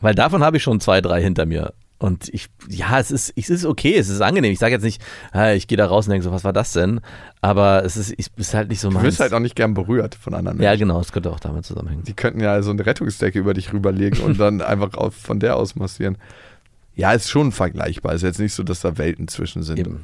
[0.02, 1.74] weil davon habe ich schon zwei, drei hinter mir.
[2.00, 4.52] Und ich, ja, es ist, es ist okay, es ist angenehm.
[4.52, 5.02] Ich sage jetzt nicht,
[5.56, 7.00] ich gehe da raus und denke so, was war das denn?
[7.40, 9.06] Aber es ist, ich, ist halt nicht so Du meins.
[9.06, 10.88] wirst halt auch nicht gern berührt von anderen ja, Menschen.
[10.90, 12.04] genau, es könnte auch damit zusammenhängen.
[12.04, 15.56] Die könnten ja so eine Rettungsdecke über dich rüberlegen und dann einfach auf, von der
[15.56, 16.18] aus massieren.
[16.96, 18.14] Ja, ist schon vergleichbar.
[18.14, 19.80] Ist jetzt nicht so, dass da Welten zwischen sind.
[19.80, 20.04] Eben.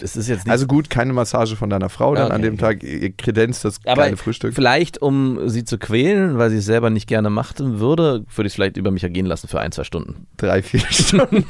[0.00, 2.54] Es ist jetzt nicht Also gut, keine Massage von deiner Frau dann Okay, an dem
[2.54, 2.60] okay.
[2.62, 2.82] Tag.
[2.84, 4.54] Ihr kredenzt das Aber kleine Frühstück.
[4.54, 8.52] vielleicht, um sie zu quälen, weil sie es selber nicht gerne machten würde, würde ich
[8.52, 10.26] es vielleicht über mich ergehen lassen für ein, zwei Stunden.
[10.36, 11.44] Drei, vier Stunden.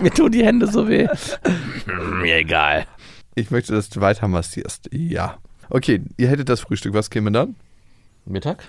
[0.00, 1.06] Mir tun die Hände so weh.
[2.22, 2.86] Mir egal.
[3.34, 4.88] Ich möchte, dass du weiter massierst.
[4.92, 5.36] Ja.
[5.68, 6.94] Okay, ihr hättet das Frühstück.
[6.94, 7.54] Was käme dann?
[8.24, 8.64] Mittag?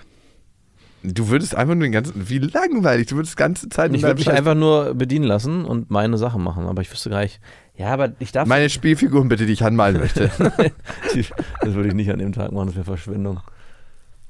[1.03, 2.29] Du würdest einfach nur den ganzen.
[2.29, 3.07] Wie langweilig.
[3.07, 3.93] Du würdest die ganze Zeit.
[3.93, 7.21] Ich würde mich einfach nur bedienen lassen und meine Sachen machen, aber ich wüsste gar
[7.21, 7.39] nicht.
[7.77, 8.47] Ja, aber ich darf.
[8.47, 10.31] Meine Spielfiguren bitte, die ich anmalen möchte.
[10.39, 13.41] das würde ich nicht an dem Tag machen, das wäre Verschwendung.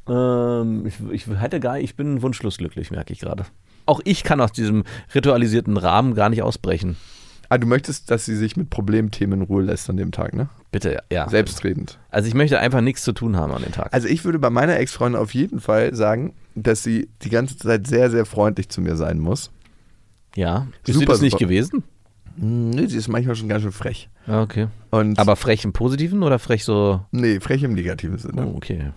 [0.08, 3.46] Ähm, ich, ich hätte gar, ich bin wunschlos glücklich, merke ich gerade.
[3.86, 4.84] Auch ich kann aus diesem
[5.14, 6.96] ritualisierten Rahmen gar nicht ausbrechen.
[7.50, 10.50] ah, du möchtest, dass sie sich mit Problemthemen in Ruhe lässt an dem Tag, ne?
[10.72, 11.30] Bitte, ja.
[11.30, 12.00] Selbstredend.
[12.10, 13.94] Also ich möchte einfach nichts zu tun haben an dem Tag.
[13.94, 17.86] Also ich würde bei meiner Ex-Freundin auf jeden Fall sagen, dass sie die ganze Zeit
[17.86, 19.52] sehr, sehr freundlich zu mir sein muss.
[20.36, 20.68] ja.
[20.84, 21.46] Ist sie super, das nicht super.
[21.46, 21.84] gewesen?
[22.38, 24.10] Nee, sie ist manchmal schon ganz schön frech.
[24.28, 24.68] Ja, okay.
[24.92, 27.02] Und Aber frech im Positiven oder frech so.
[27.12, 28.46] nee, frech im negativen Sinne.
[28.48, 28.92] Oh, okay.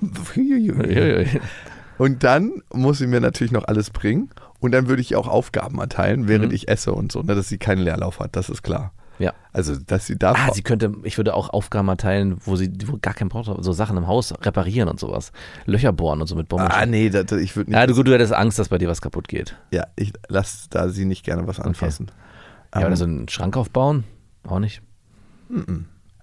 [1.98, 4.30] Und dann muss sie mir natürlich noch alles bringen.
[4.60, 6.54] Und dann würde ich ihr auch Aufgaben erteilen, während Mhm.
[6.54, 8.92] ich esse und so, ne, dass sie keinen Leerlauf hat, das ist klar.
[9.20, 9.32] Ja.
[9.52, 10.32] Also, dass sie da.
[10.32, 13.72] Ah, sie könnte, ich würde auch Aufgaben erteilen, wo sie wo gar keinen braucht, so
[13.72, 15.32] Sachen im Haus reparieren und sowas.
[15.66, 16.68] Löcher bohren und so mit Bomben.
[16.70, 17.78] ah, nee, das, ich würde nicht.
[17.80, 19.56] ja, du, du hättest Angst, dass bei dir was kaputt geht.
[19.72, 22.06] ja, ich lasse da sie nicht gerne was anfassen.
[22.08, 22.12] Ja,
[22.80, 24.04] Ähm, oder so einen Schrank aufbauen?
[24.46, 24.82] Auch nicht.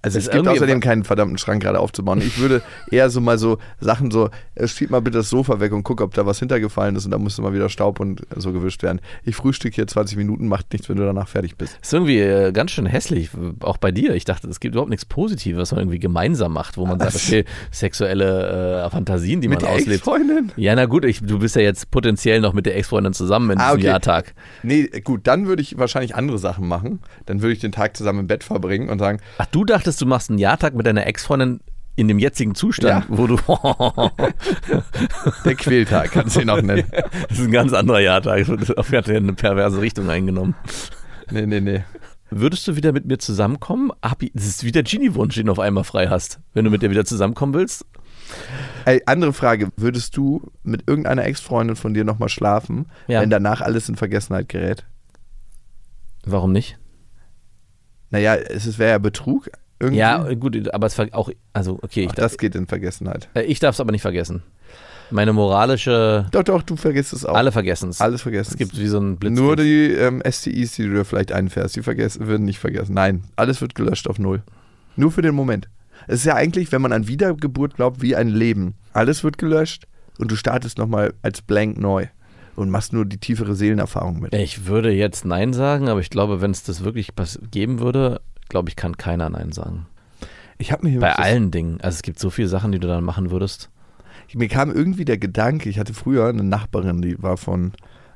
[0.06, 2.22] Also es gibt außerdem keinen verdammten Schrank gerade aufzubauen.
[2.22, 5.72] Ich würde eher so mal so Sachen so, äh, schieb mal bitte das Sofa weg
[5.74, 8.53] und guck, ob da was hintergefallen ist und da müsste mal wieder Staub und so
[8.53, 9.01] gewischt werden.
[9.24, 11.78] Ich frühstück hier 20 Minuten, macht nichts, wenn du danach fertig bist.
[11.82, 13.30] Ist irgendwie äh, ganz schön hässlich,
[13.62, 14.14] auch bei dir.
[14.16, 17.16] Ich dachte, es gibt überhaupt nichts Positives, was man irgendwie gemeinsam macht, wo man sagt,
[17.16, 19.99] okay, sexuelle äh, Fantasien, die Mit man der auslebt.
[20.01, 20.51] Ex-Freundin?
[20.56, 23.58] Ja, na gut, ich, du bist ja jetzt potenziell noch mit der Ex-Freundin zusammen in
[23.60, 23.88] Ah, diesem okay.
[23.88, 24.34] Jahrtag.
[24.64, 26.99] Nee, gut, dann würde ich wahrscheinlich andere Sachen machen.
[27.26, 30.06] Dann würde ich den Tag zusammen im Bett verbringen und sagen, Ach, du dachtest, du
[30.06, 31.60] machst einen Jahrtag mit deiner Ex-Freundin
[31.98, 33.18] in dem jetzigen Zustand, Ja.
[33.18, 33.38] wo du.
[35.46, 36.84] der Quältag, kannst du ihn auch nennen.
[37.30, 38.46] das ist ein ganz anderer Jahrtag.
[38.48, 40.56] Das hat ja eine perverse Richtung eingenommen.
[41.32, 41.84] Nee, nee, nee.
[42.32, 43.91] Würdest du wieder mit mir zusammenkommen?
[44.34, 46.39] Das ist wie der Genie-Wunsch, den du auf einmal frei hast.
[46.54, 47.86] Wenn du mit dir wieder zusammenkommen willst.
[48.86, 53.22] Ey, andere Frage, würdest du mit irgendeiner Ex-Freundin von dir nochmal schlafen, Ja.
[53.22, 54.86] wenn danach alles in Vergessenheit gerät?
[56.26, 56.78] Warum nicht?
[58.10, 59.50] Naja, es wäre ja Betrug.
[59.80, 59.99] Irgendwie.
[59.99, 63.30] Ja, gut, aber es auch, also okay, ich, Ach, das geht in Vergessenheit.
[63.34, 64.43] darf, äh, ich darf es aber nicht vergessen.
[65.11, 67.36] Meine moralische, Doch, doch, du vergisst es auch.
[67.36, 68.01] alle vergessen es.
[68.01, 68.51] Alles vergessen.
[68.53, 69.34] Es gibt wie so einen Blitz.
[69.38, 72.93] Nur die ähm, STIs, die du dir vielleicht einfährst, die vergessen, werden nicht vergessen.
[72.93, 74.41] Nein, alles wird gelöscht auf Null.
[74.95, 75.69] Nur für den Moment.
[76.07, 78.76] Es ist ja eigentlich, wenn man an Wiedergeburt glaubt, wie ein Leben.
[78.93, 79.86] Alles wird gelöscht
[80.17, 82.07] und du startest nochmal als blank neu
[82.55, 84.34] und machst nur die tiefere Seelenerfahrung mit.
[84.34, 87.09] Ich würde jetzt Nein sagen, aber ich glaube, wenn es das wirklich
[87.51, 89.88] geben würde, glaube ich, kann keiner Nein sagen.
[90.58, 91.82] Ich habe mir Bei allen Dingen.
[91.82, 93.70] Also es gibt so viele Sachen, die du dann machen würdest.
[94.34, 97.74] mir kam irgendwie der Gedanke, ich hatte früher eine Nachbarin, die war von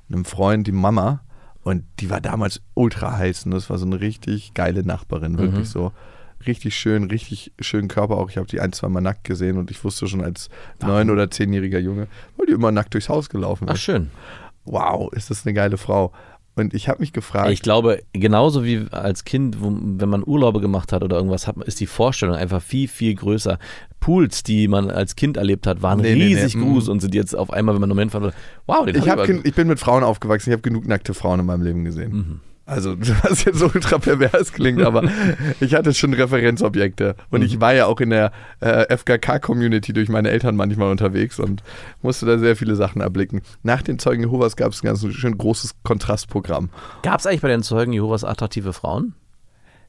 [0.09, 1.21] einem Freund, die Mama,
[1.61, 5.59] und die war damals ultra heiß und das war so eine richtig geile Nachbarin, wirklich
[5.67, 5.71] Mhm.
[5.71, 5.91] so.
[6.47, 8.29] Richtig schön, richtig schönen Körper auch.
[8.29, 10.49] Ich habe die ein, zwei Mal nackt gesehen und ich wusste schon als
[10.81, 12.07] neun- oder zehnjähriger Junge,
[12.37, 13.81] weil die immer nackt durchs Haus gelaufen Ach ist.
[13.81, 14.09] schön.
[14.63, 16.13] Wow, ist das eine geile Frau.
[16.59, 20.59] Und ich habe mich gefragt, Ich glaube, genauso wie als Kind, wo, wenn man Urlaube
[20.61, 23.57] gemacht hat oder irgendwas hat, ist die Vorstellung einfach viel, viel größer.
[23.99, 26.61] Pools, die man als Kind erlebt hat, waren Nee, nee, nee, riesig mm.
[26.61, 28.33] groß und sind jetzt auf einmal, wenn man einen Moment fand,
[28.65, 30.87] wow, den ich, hab hab ich aber- ich bin mit Frauen aufgewachsen, ich habe genug
[30.87, 32.11] nackte Frauen in meinem Leben gesehen.
[32.11, 32.39] Mhm.
[32.69, 35.03] Also, was jetzt so ultra pervers klingt, aber
[35.59, 37.15] ich hatte schon Referenzobjekte.
[37.31, 41.63] Und ich war ja auch in der äh, FKK-Community durch meine Eltern manchmal unterwegs und
[42.01, 43.41] musste da sehr viele Sachen erblicken.
[43.63, 46.69] Nach den Zeugen Jehovas gab es ein ganz schön großes Kontrastprogramm.
[47.03, 49.13] Gab es eigentlich bei den Zeugen Jehovas attraktive Frauen?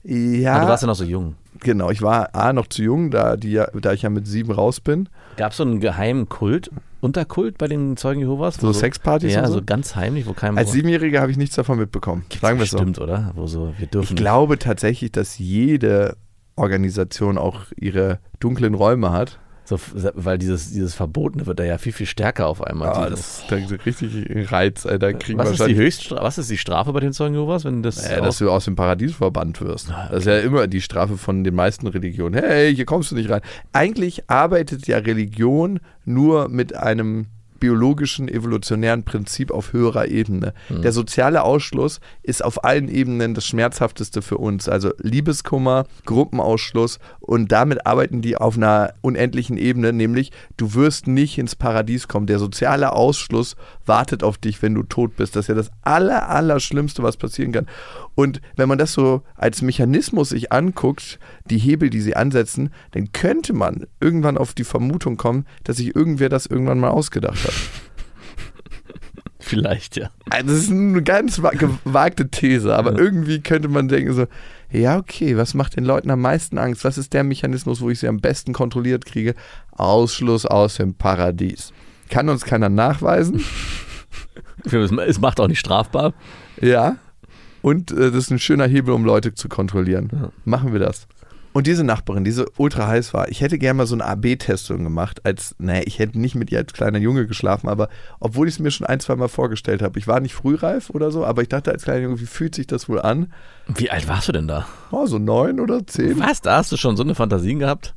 [0.03, 1.35] Ja, Ah, du warst ja noch so jung.
[1.61, 1.91] genau.
[1.91, 5.11] Ich war A, noch zu jung, da, die, da ich ja mit sieben raus bin.
[5.37, 6.71] Gab es so einen geheimen Kult,
[7.01, 8.57] Unterkult bei den Zeugen Jehovas?
[8.57, 9.55] So Wo Sexpartys Ja, so?
[9.55, 10.59] so ganz heimlich, wo keinem.
[10.59, 12.25] Als Siebenjähriger habe ich nichts davon mitbekommen.
[12.41, 12.79] Sagen wir so.
[12.79, 13.33] Stimmt, oder?
[13.35, 14.15] Wo so, wir dürfen.
[14.15, 16.17] Ich glaube tatsächlich, dass jede
[16.57, 19.39] Organisation auch ihre dunklen Räume hat.
[19.71, 19.79] So,
[20.15, 22.89] weil dieses, dieses Verbotene wird da ja viel, viel stärker auf einmal.
[22.89, 24.99] Ah, Dieses- das ist da richtig Reiz, Alter.
[24.99, 27.85] Da kriegen was, ist die Höchststra was ist die Strafe bei den Zeugen Jehovas, wenn
[27.85, 28.05] das.
[28.05, 29.91] äh, dass du aus dem Paradies verbannt wirst.
[30.11, 32.35] Das ist ja immer die Strafe von den meisten Religionen.
[32.35, 33.43] Hey, hier kommst du nicht rein.
[33.73, 37.27] Eigentlich arbeitet ja Religion nur mit einem
[37.61, 40.55] biologischen, evolutionären Prinzip auf höherer Ebene.
[40.83, 44.69] Der soziale Ausschluss ist auf allen Ebenen das Schmerzhafteste für uns.
[44.69, 51.39] Also Liebeskummer, Gruppenausschluss und damit arbeiten die auf einer unendlichen Ebene, nämlich du wirst nicht
[51.39, 52.27] ins Paradies kommen.
[52.27, 53.57] Der soziale Ausschluss
[53.87, 55.37] wartet auf dich, wenn du tot bist.
[55.37, 57.67] Das ist ja das aller, aller Schlimmste, was passieren kann.
[58.21, 63.13] Und wenn man das so als Mechanismus sich anguckt, die Hebel, die sie ansetzen, dann
[63.13, 67.55] könnte man irgendwann auf die Vermutung kommen, dass sich irgendwer das irgendwann mal ausgedacht hat.
[69.39, 70.11] Vielleicht, ja.
[70.29, 74.27] Also das ist eine ganz wa- gewagte These, aber irgendwie könnte man denken so,
[74.71, 76.85] ja okay, was macht den Leuten am meisten Angst?
[76.85, 79.35] Was ist der Mechanismus, wo ich sie am besten kontrolliert kriege?
[79.73, 81.73] Ausschluss aus dem Paradies.
[82.11, 83.43] Kann uns keiner nachweisen?
[84.63, 86.13] Es macht auch nicht strafbar.
[86.61, 86.97] Ja.
[87.63, 90.31] Und äh, das ist ein schöner Hebel, um Leute zu kontrollieren.
[90.45, 91.07] Machen wir das.
[91.53, 94.85] Und diese Nachbarin, die so ultra heiß war, ich hätte gerne mal so eine AB-Testung
[94.85, 97.89] gemacht, als, naja, ich hätte nicht mit ihr als kleiner Junge geschlafen, aber
[98.21, 99.99] obwohl ich es mir schon ein, zwei Mal vorgestellt habe.
[99.99, 102.69] Ich war nicht frühreif oder so, aber ich dachte als kleiner Junge, wie fühlt sich
[102.69, 103.33] das wohl an?
[103.67, 104.67] Wie alt warst du denn da?
[104.93, 106.21] Oh, so neun oder zehn.
[106.21, 106.41] Was?
[106.41, 107.95] Da hast du schon so eine Fantasien gehabt?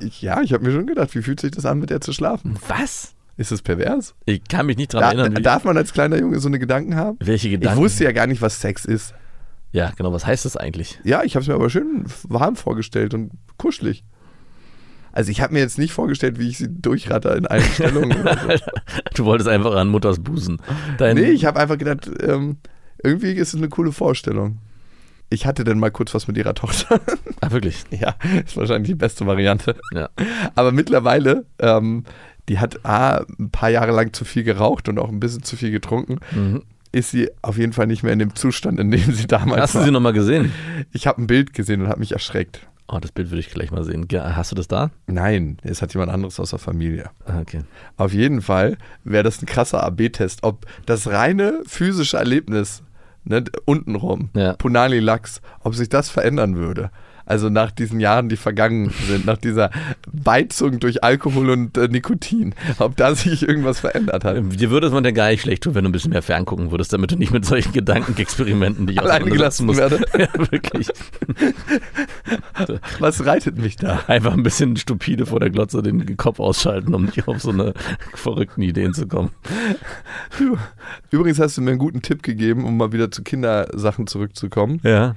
[0.00, 2.12] Ich, ja, ich habe mir schon gedacht, wie fühlt sich das an, mit der zu
[2.12, 2.58] schlafen?
[2.66, 3.15] Was?
[3.36, 4.14] Ist das pervers?
[4.24, 5.42] Ich kann mich nicht dran Da, erinnern.
[5.42, 7.18] Darf man als kleiner Junge so eine Gedanken haben?
[7.20, 7.78] welche Gedanken?
[7.78, 9.14] Ich wusste ja gar nicht, was Sex ist.
[9.72, 10.12] Ja, genau.
[10.12, 11.00] Was heißt das eigentlich?
[11.04, 14.04] Ja, ich habe es mir aber schön warm vorgestellt und kuschelig.
[15.12, 18.16] Also ich habe mir jetzt nicht vorgestellt, wie ich sie durchratter in allen Stellungen.
[18.22, 18.64] So.
[19.14, 20.60] Du wolltest einfach an Mutters Busen.
[20.98, 22.58] Dein, Nee, ich habe einfach gedacht, ähm,
[23.02, 24.58] irgendwie ist es eine coole Vorstellung.
[25.30, 27.00] Ich hatte dann mal kurz was mit ihrer Tochter.
[27.40, 27.82] Ah, wirklich?
[27.90, 28.14] ja,
[28.44, 29.76] ist wahrscheinlich die beste Variante.
[29.92, 30.08] Ja.
[30.54, 32.04] Aber mittlerweile, ähm,
[32.48, 35.56] die hat A, ein paar Jahre lang zu viel geraucht und auch ein bisschen zu
[35.56, 36.18] viel getrunken.
[36.32, 36.62] Mhm.
[36.92, 39.74] Ist sie auf jeden Fall nicht mehr in dem Zustand, in dem sie damals Hast
[39.74, 39.84] du war.
[39.86, 40.52] sie nochmal gesehen?
[40.92, 42.66] ich habe ein Bild gesehen und habe mich erschreckt.
[42.88, 44.06] Oh, das Bild würde ich gleich mal sehen.
[44.12, 44.92] Hast du das da?
[45.08, 47.10] Nein, es hat jemand anderes aus der Familie.
[47.26, 47.62] Ah, Okay.
[47.96, 52.84] Auf jeden Fall wäre das ein krasser AB-Test, ob das reine physische Erlebnis
[53.24, 54.52] ne, untenrum, Ja.
[54.52, 56.90] Punani Lachs, ob sich das verändern würde.
[57.26, 59.70] Also nach diesen Jahren, die vergangen sind, nach dieser
[60.10, 64.36] Beizung durch Alkohol und äh, Nikotin, ob da sich irgendwas verändert hat.
[64.36, 66.70] Dir würde es man ja gar nicht schlecht tun, wenn du ein bisschen mehr ferngucken
[66.70, 69.76] würdest, damit du nicht mit solchen Gedankenexperimenten dich Alleine gelassen musst.
[70.16, 70.88] Ja, wirklich.
[73.00, 74.04] Was reitet mich da?
[74.06, 77.74] Einfach ein bisschen stupide vor der Glotze den Kopf ausschalten, um nicht auf so eine
[78.14, 79.30] verrückten Ideen zu kommen.
[80.38, 80.56] Du.
[81.10, 84.80] Übrigens hast du mir einen guten Tipp gegeben, um mal wieder zu Kindersachen zurückzukommen.
[84.82, 85.16] Ja.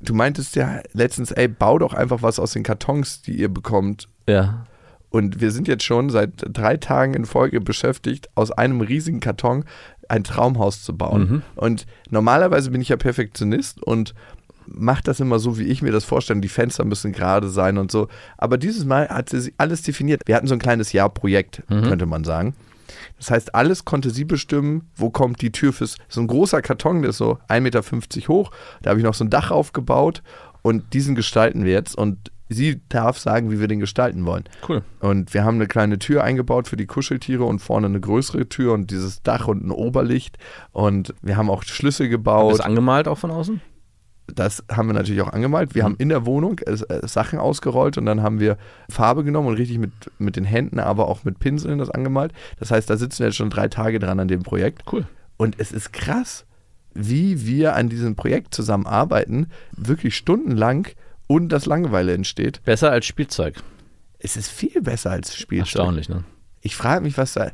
[0.00, 4.08] Du meintest ja letztens, ey, bau doch einfach was aus den Kartons, die ihr bekommt.
[4.26, 4.66] Ja.
[5.10, 9.64] Und wir sind jetzt schon seit drei Tagen in Folge beschäftigt, aus einem riesigen Karton
[10.08, 11.20] ein Traumhaus zu bauen.
[11.20, 11.42] Mhm.
[11.56, 14.14] Und normalerweise bin ich ja Perfektionist und
[14.66, 16.40] mache das immer so, wie ich mir das vorstelle.
[16.40, 18.08] Die Fenster müssen gerade sein und so.
[18.38, 20.22] Aber dieses Mal hat sie alles definiert.
[20.26, 22.54] Wir hatten so ein kleines Jahrprojekt, könnte man sagen.
[23.18, 25.96] Das heißt, alles konnte sie bestimmen, wo kommt die Tür fürs.
[26.08, 27.82] So ein großer Karton, der ist so 1,50 Meter
[28.28, 28.50] hoch.
[28.82, 30.22] Da habe ich noch so ein Dach aufgebaut
[30.62, 31.96] und diesen gestalten wir jetzt.
[31.96, 34.44] Und sie darf sagen, wie wir den gestalten wollen.
[34.68, 34.82] Cool.
[35.00, 38.74] Und wir haben eine kleine Tür eingebaut für die Kuscheltiere und vorne eine größere Tür
[38.74, 40.36] und dieses Dach und ein Oberlicht.
[40.72, 42.54] Und wir haben auch Schlüssel gebaut.
[42.54, 43.60] Ist angemalt auch von außen?
[44.34, 45.74] Das haben wir natürlich auch angemalt.
[45.74, 48.56] Wir haben in der Wohnung äh, äh, Sachen ausgerollt und dann haben wir
[48.88, 52.32] Farbe genommen und richtig mit, mit den Händen, aber auch mit Pinseln das angemalt.
[52.58, 54.82] Das heißt, da sitzen wir jetzt schon drei Tage dran an dem Projekt.
[54.92, 55.06] Cool.
[55.36, 56.44] Und es ist krass,
[56.92, 60.88] wie wir an diesem Projekt zusammenarbeiten, wirklich stundenlang
[61.26, 62.62] und dass Langeweile entsteht.
[62.64, 63.62] Besser als Spielzeug.
[64.18, 65.66] Es ist viel besser als Spielzeug.
[65.66, 66.24] Erstaunlich, ne?
[66.60, 67.52] Ich frage mich, was da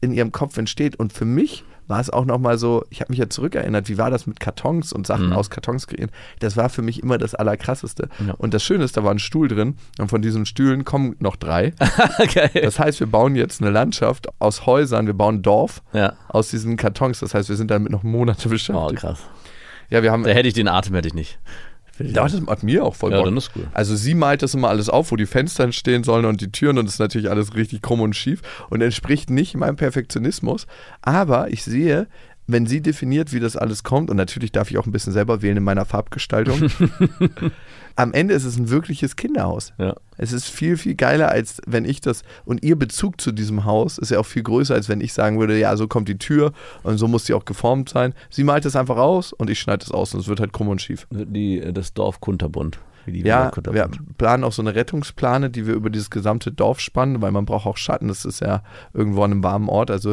[0.00, 0.96] in ihrem Kopf entsteht.
[0.96, 4.10] Und für mich war es auch nochmal so, ich habe mich ja zurückerinnert, wie war
[4.10, 5.32] das mit Kartons und Sachen Mhm.
[5.34, 6.10] aus Kartons kreieren.
[6.40, 8.08] Das war für mich immer das Allerkrasseste.
[8.26, 8.34] Ja.
[8.34, 11.36] Und das Schöne ist, da war ein Stuhl drin und von diesen Stühlen kommen noch
[11.36, 11.72] drei.
[12.34, 12.50] Geil.
[12.54, 16.14] Das heißt, wir bauen jetzt eine Landschaft aus Häusern, wir bauen ein Dorf Ja.
[16.28, 17.20] aus diesen Kartons.
[17.20, 19.00] Das heißt, wir sind damit noch Monate Oh, beschäftigt.
[19.00, 19.20] krass.
[19.88, 20.24] Ja, wir haben.
[20.24, 21.38] Da hätte ich den Atem, hätte ich nicht.
[21.98, 23.26] Ja, das macht mir auch voll Ja, Bock.
[23.26, 23.66] dann ist cool.
[23.72, 26.78] Also sie malt das immer alles auf, wo die Fenster stehen sollen und die Türen
[26.78, 30.66] und das ist natürlich alles richtig krumm und schief und entspricht nicht meinem Perfektionismus.
[31.02, 32.06] Aber ich sehe,
[32.46, 35.42] wenn sie definiert, wie das alles kommt und natürlich darf ich auch ein bisschen selber
[35.42, 36.70] wählen in meiner Farbgestaltung.
[37.96, 39.72] Am Ende ist es ein wirkliches Kinderhaus.
[39.78, 39.94] Ja.
[40.18, 42.24] Es ist viel, viel geiler, als wenn ich das.
[42.44, 45.40] Und ihr Bezug zu diesem Haus ist ja auch viel größer, als wenn ich sagen
[45.40, 48.12] würde, ja, so kommt die Tür und so muss sie auch geformt sein.
[48.28, 50.68] Sie malt es einfach aus und ich schneide es aus und es wird halt krumm
[50.68, 51.06] und schief.
[51.10, 52.78] Die, das Dorf Kunterbund.
[53.06, 53.88] Ja, wir
[54.18, 57.66] planen auch so eine Rettungsplane, die wir über dieses gesamte Dorf spannen, weil man braucht
[57.66, 58.08] auch Schatten.
[58.08, 59.90] Das ist ja irgendwo an einem warmen Ort.
[59.90, 60.10] Also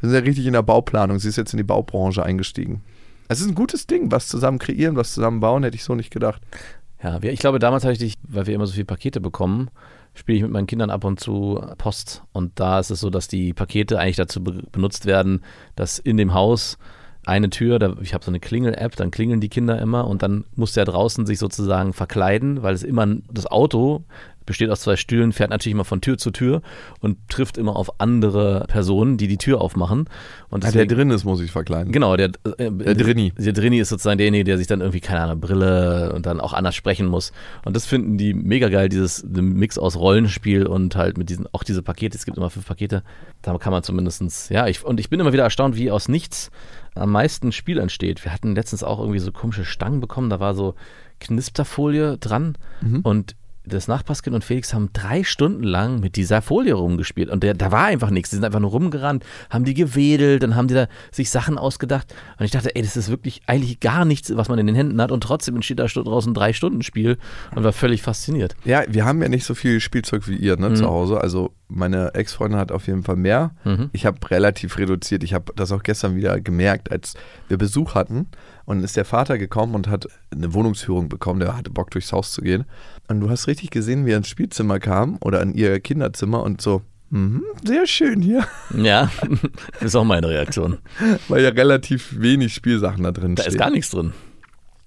[0.00, 1.18] wir sind ja richtig in der Bauplanung.
[1.18, 2.82] Sie ist jetzt in die Baubranche eingestiegen.
[3.28, 6.10] Es ist ein gutes Ding, was zusammen kreieren, was zusammen bauen, hätte ich so nicht
[6.10, 6.40] gedacht.
[7.02, 9.68] Ja, ich glaube, damals habe ich dich, weil wir immer so viele Pakete bekommen,
[10.14, 12.22] spiele ich mit meinen Kindern ab und zu Post.
[12.32, 15.42] Und da ist es so, dass die Pakete eigentlich dazu be benutzt werden,
[15.74, 16.78] dass in dem Haus
[17.26, 20.44] eine Tür, da, ich habe so eine Klingel-App, dann klingeln die Kinder immer und dann
[20.54, 24.04] muss der draußen sich sozusagen verkleiden, weil es immer das Auto
[24.46, 26.62] besteht aus zwei Stühlen, fährt natürlich immer von Tür zu Tür
[27.00, 30.08] und trifft immer auf andere Personen, die die Tür aufmachen.
[30.50, 31.90] Und Ah, der deswegen- drin ist, muss ich verkleiden.
[31.90, 33.32] Genau, der, äh, Der Drini.
[33.36, 36.52] Der Drini ist sozusagen derjenige, der sich dann irgendwie, keine Ahnung, Brille und dann auch
[36.52, 37.32] anders sprechen muss.
[37.64, 41.64] Und das finden die mega geil, dieses Mix aus Rollenspiel und halt mit diesen, auch
[41.64, 43.02] diese Pakete, es gibt immer fünf Pakete,
[43.42, 46.52] da kann man zumindestens ja, ich, und ich bin immer wieder erstaunt, wie aus nichts
[46.96, 48.24] am meisten Spiel entsteht.
[48.24, 50.74] Wir hatten letztens auch irgendwie so komische Stangen bekommen, da war so
[51.20, 52.58] Knisterfolie dran
[53.02, 53.36] und
[53.66, 57.72] das Nachbarskind und Felix haben drei Stunden lang mit dieser Folie rumgespielt und der, da
[57.72, 58.30] war einfach nichts.
[58.30, 62.14] Die sind einfach nur rumgerannt, haben die gewedelt, dann haben die da sich Sachen ausgedacht
[62.38, 65.00] und ich dachte, ey, das ist wirklich eigentlich gar nichts, was man in den Händen
[65.00, 67.18] hat und trotzdem entsteht da draußen ein Drei-Stunden-Spiel
[67.54, 68.56] und war völlig fasziniert.
[68.64, 71.20] Ja, wir haben ja nicht so viel Spielzeug wie ihr ne, zu Hause.
[71.20, 73.50] Also meine Ex-Freundin hat auf jeden Fall mehr.
[73.92, 75.24] Ich habe relativ reduziert.
[75.24, 77.14] Ich habe das auch gestern wieder gemerkt, als
[77.48, 78.28] wir Besuch hatten.
[78.66, 81.40] Und dann ist der Vater gekommen und hat eine Wohnungsführung bekommen.
[81.40, 82.64] Der hatte Bock, durchs Haus zu gehen.
[83.08, 86.60] Und du hast richtig gesehen, wie er ins Spielzimmer kam oder in ihr Kinderzimmer und
[86.60, 88.44] so, mhm, sehr schön hier.
[88.76, 89.08] Ja,
[89.80, 90.78] ist auch meine Reaktion.
[91.28, 93.54] Weil ja relativ wenig Spielsachen da drin Da stehen.
[93.54, 94.12] ist gar nichts drin,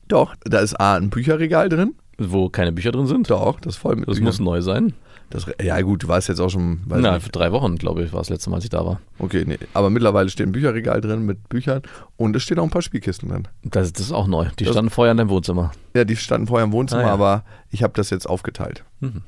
[0.09, 1.95] Doch, da ist A, ein Bücherregal drin.
[2.17, 3.29] wo keine Bücher drin sind.
[3.29, 4.25] Doch, das ist voll mit Das Büchern.
[4.25, 4.93] muss neu sein.
[5.31, 7.23] Das, ja gut, du warst jetzt auch schon, Na, nicht.
[7.23, 8.99] für drei Wochen, glaube ich, war das letzte Mal, als ich da war.
[9.19, 9.59] Okay, nee.
[9.75, 11.83] Aber mittlerweile steht ein Bücherregal drin mit Büchern
[12.17, 13.47] und es stehen auch ein paar Spielkisten drin.
[13.63, 14.47] Das, das ist auch neu.
[14.57, 15.71] Die Das- standen vorher in deinem Wohnzimmer.
[15.95, 17.13] Ja, die standen vorher im Wohnzimmer, Ah, ja.
[17.13, 18.83] aber ich habe das jetzt aufgeteilt.
[19.01, 19.21] Mhm.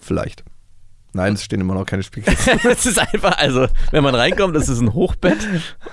[0.00, 0.44] Vielleicht.
[1.12, 2.60] Nein, es stehen immer noch keine Spielkisten.
[2.70, 5.38] Es ist einfach, also, wenn man reinkommt, ist es ein Hochbett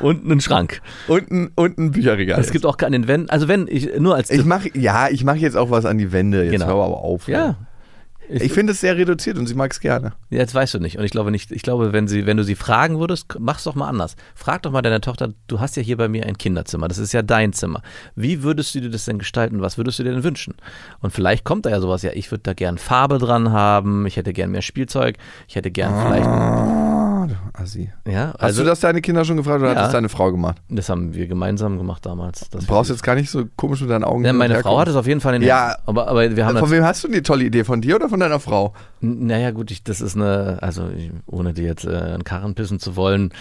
[0.01, 0.82] und ein Schrank.
[1.07, 2.41] und, ein, und ein Bücherregal.
[2.41, 5.24] Es gibt auch an den Wänden, also wenn, ich, nur als ich mache ja, ich
[5.24, 6.43] mache jetzt auch was an die Wände.
[6.43, 6.65] Jetzt Genau.
[6.65, 7.30] hör aber auf.
[7.30, 7.55] Ja.
[8.30, 10.13] Ich finde es sehr reduziert und sie mag es gerne.
[10.30, 10.97] Jetzt weißt du nicht.
[10.97, 13.76] Und ich glaube nicht, ich glaube, wenn sie, wenn du sie fragen würdest, mach's doch
[13.76, 14.15] mal anders.
[14.36, 17.13] Frag doch mal deine Tochter, du hast ja hier bei mir ein Kinderzimmer, das ist
[17.13, 17.82] ja dein Zimmer.
[18.15, 19.61] Wie würdest du dir das denn gestalten?
[19.61, 20.55] Was würdest du dir denn wünschen?
[21.01, 24.17] Und vielleicht kommt da ja sowas, ja, ich würde da gern Farbe dran haben, ich
[24.17, 25.17] hätte gern mehr Spielzeug,
[25.47, 27.02] ich hätte gern vielleicht, Ah,
[27.53, 27.91] Assi.
[28.07, 29.75] ja, Hast also du das deine Kinder schon gefragt oder Ja.
[29.77, 30.57] hat das deine Frau gemacht?
[30.69, 32.49] das haben wir gemeinsam gemacht damals.
[32.49, 34.95] Du brauchst jetzt gar nicht so komisch mit deinen Augen ja, meine Frau hat es
[34.95, 35.77] auf jeden Fall in den Ja.
[35.86, 37.63] Aber, aber wir haben Von wem hast du die tolle Idee?
[37.63, 38.73] Von dir oder von deiner Frau?
[39.01, 42.55] N- Naja, gut, ich, das ist eine, also ich- ohne dir jetzt äh, einen Karren
[42.55, 43.31] pissen zu wollen.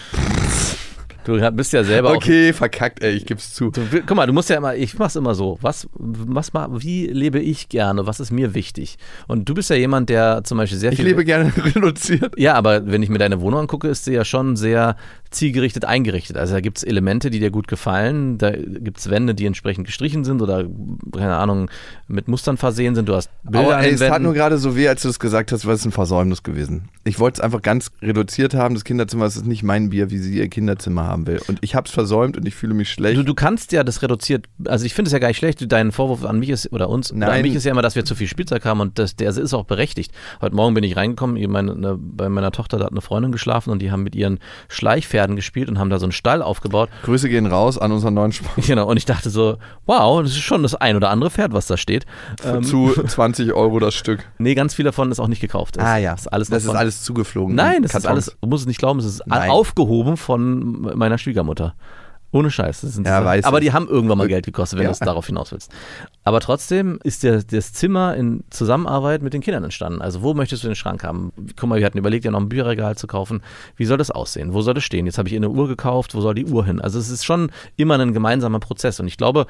[1.25, 2.15] Du bist ja selber auch.
[2.15, 3.71] Okay, verkackt, ey, ich geb's zu.
[3.71, 5.57] Du, guck mal, du musst ja immer, ich mach's immer so.
[5.61, 8.05] Was, was, ma- wie lebe ich gerne?
[8.07, 8.97] Was ist mir wichtig?
[9.27, 11.05] Und du bist ja jemand, der zum Beispiel sehr Ich viel.
[11.07, 12.33] lebe gerne reduziert.
[12.37, 14.95] ja, aber wenn ich mir deine Wohnung angucke, ist sie ja schon sehr
[15.31, 16.37] zielgerichtet eingerichtet.
[16.37, 18.37] Also da gibt es Elemente, die dir gut gefallen.
[18.37, 20.65] Da gibt es Wände, die entsprechend gestrichen sind oder,
[21.11, 21.71] keine Ahnung,
[22.07, 23.09] mit Mustern versehen sind.
[23.09, 25.51] Du hast Bilder Aber ey, es tat nur gerade so weh, als du das gesagt
[25.51, 26.89] hast, weil es ein Versäumnis gewesen.
[27.05, 28.75] Ich wollte es einfach ganz reduziert haben.
[28.75, 31.41] Das Kinderzimmer das ist nicht mein Bier, wie sie ihr Kinderzimmer haben will.
[31.47, 33.17] Und ich habe es versäumt und ich fühle mich schlecht.
[33.17, 35.91] Du, du kannst ja das reduziert, also ich finde es ja gar nicht schlecht, dein
[35.91, 37.41] Vorwurf an mich ist, oder uns, oder an Nein.
[37.41, 39.65] mich ist ja immer, dass wir zu viel Spielzeug haben und das, der ist auch
[39.65, 40.11] berechtigt.
[40.41, 43.71] Heute Morgen bin ich reingekommen, meine, ne, bei meiner Tochter, da hat eine Freundin geschlafen
[43.71, 44.39] und die haben mit ihren
[44.69, 46.89] Schleichpferden gespielt und haben da so einen Stall aufgebaut.
[47.03, 48.53] Grüße gehen raus an unseren neuen Sponsor.
[48.73, 51.67] Genau, und ich dachte so, wow, das ist schon das ein oder andere Pferd, was
[51.67, 52.05] da steht.
[52.45, 54.23] Ähm, Zu 20 Euro das Stück.
[54.37, 55.75] nee, ganz viel davon ist auch nicht gekauft.
[55.77, 55.83] Das,
[56.15, 57.55] ist alles Das ist von- alles zugeflogen.
[57.55, 59.49] Nein, in das ist alles, du musst es nicht glauben, es ist Nein.
[59.49, 61.75] aufgehoben von meiner Schwiegermutter.
[62.35, 62.81] Ohne Scheiß.
[62.81, 63.65] Das sind Ja, weiß aber ich.
[63.65, 64.89] die haben irgendwann mal Geld gekostet, wenn Ja.
[64.89, 65.71] du es darauf hinaus willst.
[66.23, 70.01] Aber trotzdem ist der, das Zimmer in Zusammenarbeit mit den Kindern entstanden.
[70.01, 71.31] Also wo möchtest du den Schrank haben?
[71.55, 73.43] Guck mal, wir hatten überlegt, ja noch ein Bücherregal zu kaufen.
[73.75, 74.51] Wie soll das aussehen?
[74.55, 75.05] Wo soll das stehen?
[75.05, 76.15] Jetzt habe ich eine Uhr gekauft.
[76.15, 76.81] Wo soll die Uhr hin?
[76.81, 78.99] Also es ist schon immer ein gemeinsamer Prozess.
[78.99, 79.45] Und ich glaube,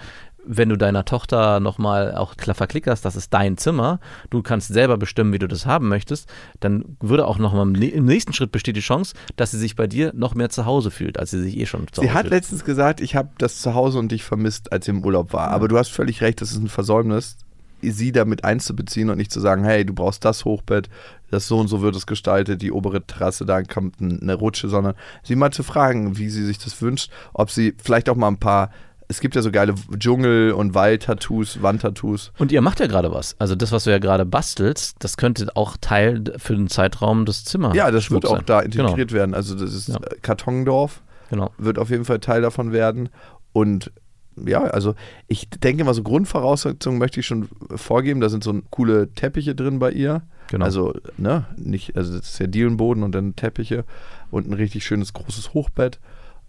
[0.45, 5.31] wenn du deiner Tochter nochmal auch verklickerst, das ist dein Zimmer, du kannst selber bestimmen,
[5.33, 6.27] wie du das haben möchtest,
[6.59, 9.87] dann würde auch nochmal im, im nächsten Schritt besteht die Chance, dass sie sich bei
[9.87, 12.21] dir noch mehr zu Hause fühlt, als sie sich eh schon zu Sie Hause hat
[12.23, 12.33] fühlt.
[12.33, 15.49] letztens gesagt, ich habe das Zuhause und dich vermisst, als sie im Urlaub war.
[15.49, 17.37] Aber du hast völlig recht, das ist ein Versäumnis,
[17.81, 20.89] sie damit einzubeziehen und nicht zu sagen, hey, du brauchst das Hochbett,
[21.31, 24.69] das so und so wird es gestaltet, die obere Terrasse, da kommt ein- eine Rutsche,
[24.69, 28.29] sondern sie mal zu fragen, wie sie sich das wünscht, ob sie vielleicht auch mal
[28.29, 28.69] ein paar,
[29.13, 32.31] es gibt ja so geile Dschungel- und Wald-Tattoos, Wandtattoos.
[32.39, 33.35] Und ihr macht ja gerade was.
[33.39, 37.45] Also das, was du ja gerade bastelst, das könnte auch Teil für den Zeitraum des
[37.45, 38.43] Zimmers Ja, das wird auch sein.
[38.47, 39.35] da integriert werden.
[39.35, 39.99] Also das ist Ja.
[40.21, 41.01] Kartondorf.
[41.29, 41.51] Genau.
[41.57, 43.09] wird auf jeden Fall Teil davon werden.
[43.53, 43.91] Und
[44.35, 44.95] ja, also
[45.27, 48.19] ich denke mal, so Grundvoraussetzungen möchte ich schon vorgeben.
[48.19, 50.23] Da sind so coole Teppiche drin bei ihr.
[50.49, 50.65] Genau.
[50.65, 53.85] Also, ne, nicht, also das ist ja Dielenboden und dann Teppiche
[54.31, 55.99] und ein richtig schönes großes Hochbett.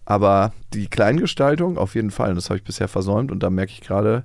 [0.06, 3.72] Aber die Kleingestaltung auf jeden Fall, und das habe ich bisher versäumt und da merke
[3.72, 4.24] ich gerade,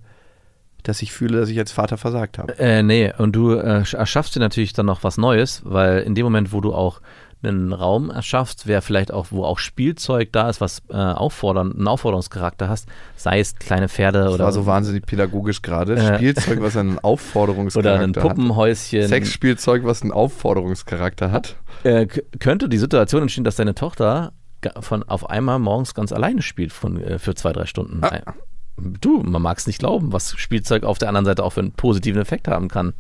[0.84, 2.58] dass ich fühle, dass ich als Vater versagt habe.
[2.58, 6.16] Äh, nee, und du äh, sch- erschaffst dir natürlich dann noch was Neues, weil in
[6.16, 7.02] dem Moment, wo du auch
[7.42, 11.88] einen Raum erschaffst, wäre vielleicht auch, wo auch Spielzeug da ist, was äh, auffordern, einen
[11.88, 15.96] Aufforderungscharakter hast, sei es kleine Pferde Das oder, war so wahnsinnig pädagogisch gerade.
[15.96, 16.16] Äh.
[16.18, 18.22] Spielzeug, was einen Aufforderungscharakter oder ein hat.
[18.22, 19.08] Puppenhäuschen.
[19.08, 21.56] Sexspielzeug, was einen Aufforderungscharakter hat.
[21.84, 24.34] Äh, könnte die Situation entstehen, dass deine Tochter
[24.80, 28.04] von auf einmal morgens ganz alleine spielt von, äh, für zwei, drei Stunden.
[28.04, 28.34] Ah.
[28.78, 31.74] Du, man mag es nicht glauben, was Spielzeug auf der anderen Seite auch für einen
[31.74, 32.94] positiven Effekt haben kann.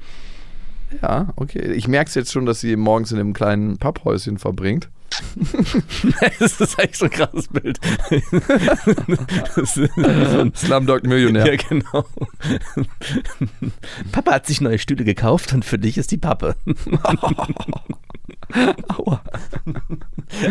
[1.01, 1.71] Ja, okay.
[1.73, 4.89] Ich merke es jetzt schon, dass sie morgens in einem kleinen Papphäuschen verbringt.
[6.39, 7.79] das ist eigentlich so ein krasses Bild.
[9.65, 11.53] so ein Slumdog Millionär.
[11.53, 12.05] Ja, genau.
[14.11, 16.55] Papa hat sich neue Stühle gekauft und für dich ist die Pappe.
[18.87, 19.21] Aua.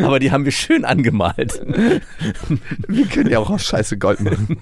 [0.02, 1.60] Aber die haben wir schön angemalt.
[2.88, 4.58] Wir können ja auch aus Scheiße Gold machen.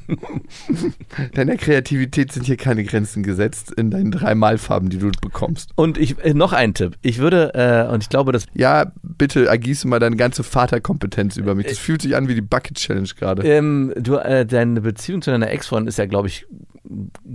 [1.35, 5.71] Deiner Kreativität sind hier keine Grenzen gesetzt in deinen drei Malfarben, die du bekommst.
[5.75, 6.97] Und ich äh, noch ein Tipp.
[7.03, 11.55] Ich würde, äh, und ich glaube, das Ja, bitte ergieße mal deine ganze Vaterkompetenz über
[11.55, 11.67] mich.
[11.67, 13.43] Das fühlt sich an wie die Bucket Challenge gerade.
[13.43, 16.47] ähm, du, äh, deine Beziehung zu deiner Ex-Freundin ist ja, glaube ich,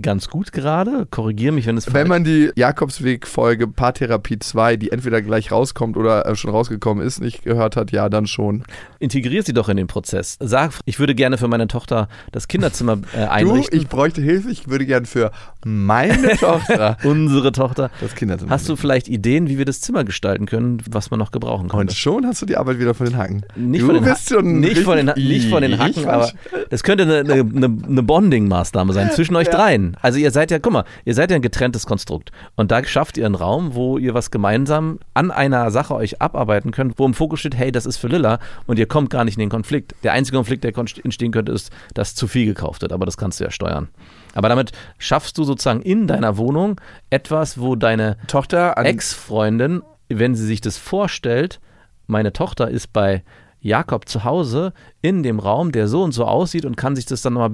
[0.00, 1.06] ganz gut gerade.
[1.10, 6.26] Korrigiere mich, wenn es Wenn man die Jakobsweg-Folge Paartherapie 2, die entweder gleich rauskommt oder
[6.26, 8.64] äh, schon rausgekommen ist, nicht gehört hat, ja, dann schon.
[8.98, 10.36] integrier sie doch in den Prozess.
[10.40, 13.78] Sag, ich würde gerne für meine Tochter das Kinderzimmer äh, Du, einrichten.
[13.78, 14.50] ich bräuchte Hilfe.
[14.50, 15.30] Ich würde gern für
[15.64, 17.90] meine Tochter Unsere Tochter.
[18.00, 18.50] das Kinderzimmer.
[18.50, 21.76] Hast du vielleicht Ideen, wie wir das Zimmer gestalten können, was man noch gebrauchen Und
[21.76, 21.94] könnte?
[21.94, 23.44] schon hast du die Arbeit wieder von den Hacken.
[23.56, 26.30] Nicht, du von den, bist Ha- schon nicht, von den, nicht von den Hacken, aber
[26.70, 29.96] das könnte eine, eine, eine, eine Bonding-Maßnahme sein zwischen euch dreien.
[30.00, 32.32] Also ihr seid ja, guck mal, ihr seid ja ein getrenntes Konstrukt.
[32.56, 36.70] Und da schafft ihr einen Raum, wo ihr was gemeinsam an einer Sache euch abarbeiten
[36.70, 39.36] könnt, wo im Fokus steht, hey, das ist für Lilla und ihr kommt gar nicht
[39.36, 39.94] in den Konflikt.
[40.02, 43.40] Der einzige Konflikt, der entstehen könnte, ist, dass zu viel gekauft wird, aber das kannst
[43.40, 43.88] du ja steuern.
[44.34, 46.80] Aber damit schaffst du sozusagen in deiner Wohnung
[47.10, 51.60] etwas, wo deine Tochter Ex-Freundin, wenn sie sich das vorstellt,
[52.06, 53.22] meine Tochter ist bei
[53.62, 57.22] Jakob zu Hause in dem Raum, der so und so aussieht und kann sich das
[57.22, 57.52] dann nochmal.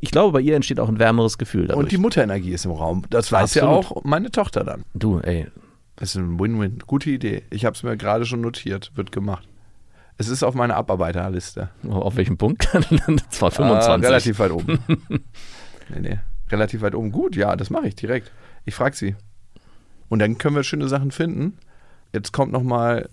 [0.00, 1.66] Ich glaube, bei ihr entsteht auch ein wärmeres Gefühl.
[1.66, 1.82] Dadurch.
[1.84, 3.04] und die Mutterenergie ist im Raum.
[3.10, 3.98] Das weiß ja Absolut.
[3.98, 4.84] auch meine Tochter dann.
[4.94, 5.48] du, ey,
[5.96, 6.78] Das ist ein Win-Win.
[6.86, 7.42] Gute Idee.
[7.50, 8.92] Ich habe es mir gerade schon notiert.
[8.94, 9.46] Wird gemacht.
[10.16, 11.70] Es ist auf meiner Abarbeiterliste.
[11.88, 12.68] auf welchem Punkt?
[12.72, 13.88] das war 25.
[13.88, 14.78] Ah, relativ weit oben.
[15.88, 16.18] nee, nee.
[16.50, 17.10] Relativ weit oben.
[17.10, 18.30] Gut, ja, das mache ich direkt.
[18.64, 19.16] Ich frage sie.
[20.08, 21.56] Und dann können wir schöne Sachen finden.
[22.12, 23.08] Jetzt kommt noch mal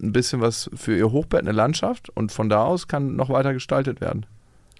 [0.00, 2.10] ein bisschen was für ihr Hochbett, eine Landschaft.
[2.10, 4.26] Und von da aus kann noch weiter gestaltet werden.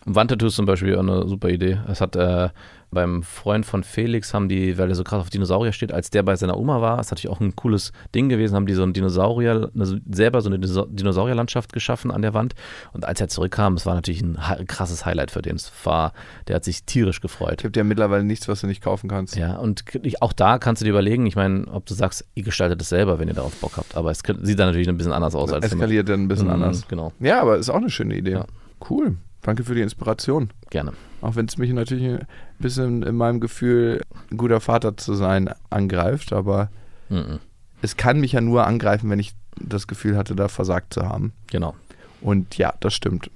[0.04, 1.80] Wandtattoos zum Beispiel auch eine super Idee.
[1.88, 2.48] Es hat äh,
[2.90, 6.22] beim Freund von Felix haben die, weil er so krass auf Dinosaurier steht, als der
[6.22, 8.92] bei seiner Oma war, ist natürlich auch ein cooles Ding gewesen, haben die so ein
[8.94, 12.54] Dinosaurier, also selber so eine Dino- Dinosaurierlandschaft geschaffen an der Wand.
[12.92, 15.56] Und als er zurückkam, es war natürlich ein krasses Highlight für den.
[15.56, 16.12] Es war,
[16.46, 17.54] der hat sich tierisch gefreut.
[17.58, 19.36] Es gibt ja mittlerweile nichts, was du nicht kaufen kannst.
[19.36, 19.84] Ja, und
[20.20, 23.18] auch da kannst du dir überlegen, ich meine, ob du sagst, ihr gestaltet es selber,
[23.18, 23.96] wenn ihr darauf Bock habt.
[23.96, 26.52] Aber es sieht dann natürlich ein bisschen anders aus als Eskaliert dann ein bisschen Mhm,
[26.54, 26.88] anders.
[26.88, 28.32] Genau, Ja, aber ist auch eine schöne Idee.
[28.32, 28.46] Ja.
[28.88, 29.16] Cool.
[29.42, 30.50] Danke für die Inspiration.
[30.70, 30.92] gerne.
[31.20, 32.20] Auch wenn es mich natürlich
[32.58, 36.32] bisschen in meinem Gefühl, ein guter Vater zu sein, angreift.
[36.32, 36.70] Aber
[37.10, 37.38] Mhm,
[37.80, 41.32] es kann mich ja nur angreifen, wenn ich das Gefühl hatte, da versagt zu haben.
[41.50, 41.74] genau.
[42.20, 43.30] Und ja, das stimmt.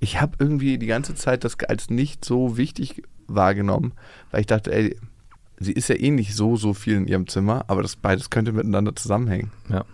[0.00, 3.92] Ich habe irgendwie die ganze Zeit das als nicht so wichtig wahrgenommen,
[4.30, 4.96] weil ich dachte, ey,
[5.58, 8.52] sie ist ja eh nicht so, so viel in ihrem Zimmer, aber das beides könnte
[8.52, 9.52] miteinander zusammenhängen.
[9.68, 9.84] Ja.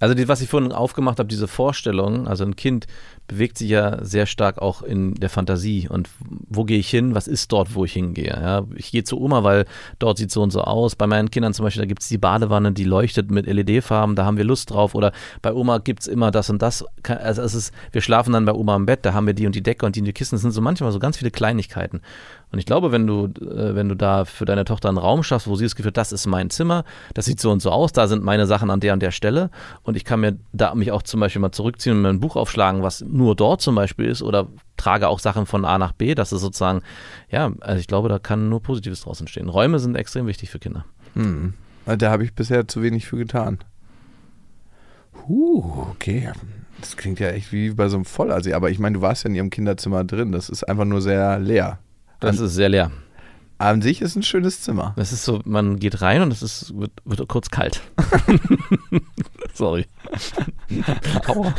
[0.00, 2.86] Also die, was ich vorhin aufgemacht habe, diese Vorstellung, also ein Kind
[3.26, 6.10] bewegt sich ja sehr stark auch in der Fantasie und
[6.48, 8.26] wo gehe ich hin, was ist dort, wo ich hingehe.
[8.26, 9.64] Ja, ich gehe zu Oma, weil
[9.98, 10.94] dort sieht so und so aus.
[10.94, 14.24] Bei meinen Kindern zum Beispiel, da gibt es die Badewanne, die leuchtet mit LED-Farben, da
[14.24, 14.94] haben wir Lust drauf.
[14.94, 16.84] Oder bei Oma gibt es immer das und das.
[17.02, 19.54] Also es ist, wir schlafen dann bei Oma im Bett, da haben wir die und
[19.54, 20.34] die Decke und die und die Kissen.
[20.34, 22.02] Das sind so manchmal so ganz viele Kleinigkeiten.
[22.54, 25.48] Und ich glaube, wenn du, äh, wenn du da für deine Tochter einen Raum schaffst,
[25.48, 27.90] wo sie das Gefühl hat, das ist mein Zimmer, das sieht so und so aus,
[27.90, 29.50] da sind meine Sachen an der und der Stelle
[29.82, 32.36] und ich kann mir da mich auch zum Beispiel mal zurückziehen und mir ein Buch
[32.36, 34.46] aufschlagen, was nur dort zum Beispiel ist oder
[34.76, 36.82] trage auch Sachen von A nach B, das ist sozusagen,
[37.28, 39.48] ja, also ich glaube, da kann nur Positives draus entstehen.
[39.48, 40.84] Räume sind extrem wichtig für Kinder.
[41.14, 41.54] Hm.
[41.86, 43.58] Da habe ich bisher zu wenig für getan.
[45.26, 46.30] Huh, okay.
[46.80, 48.52] Das klingt ja echt wie bei so einem Vollassi.
[48.52, 50.30] Aber ich meine, du warst ja in ihrem Kinderzimmer drin.
[50.30, 51.78] Das ist einfach nur sehr leer.
[52.24, 52.90] Das ist sehr leer.
[53.58, 54.94] An sich ist ein schönes Zimmer.
[54.96, 57.80] Das ist so, man geht rein und es ist, wird, wird kurz kalt.
[59.54, 59.86] Sorry.
[61.28, 61.54] Aua.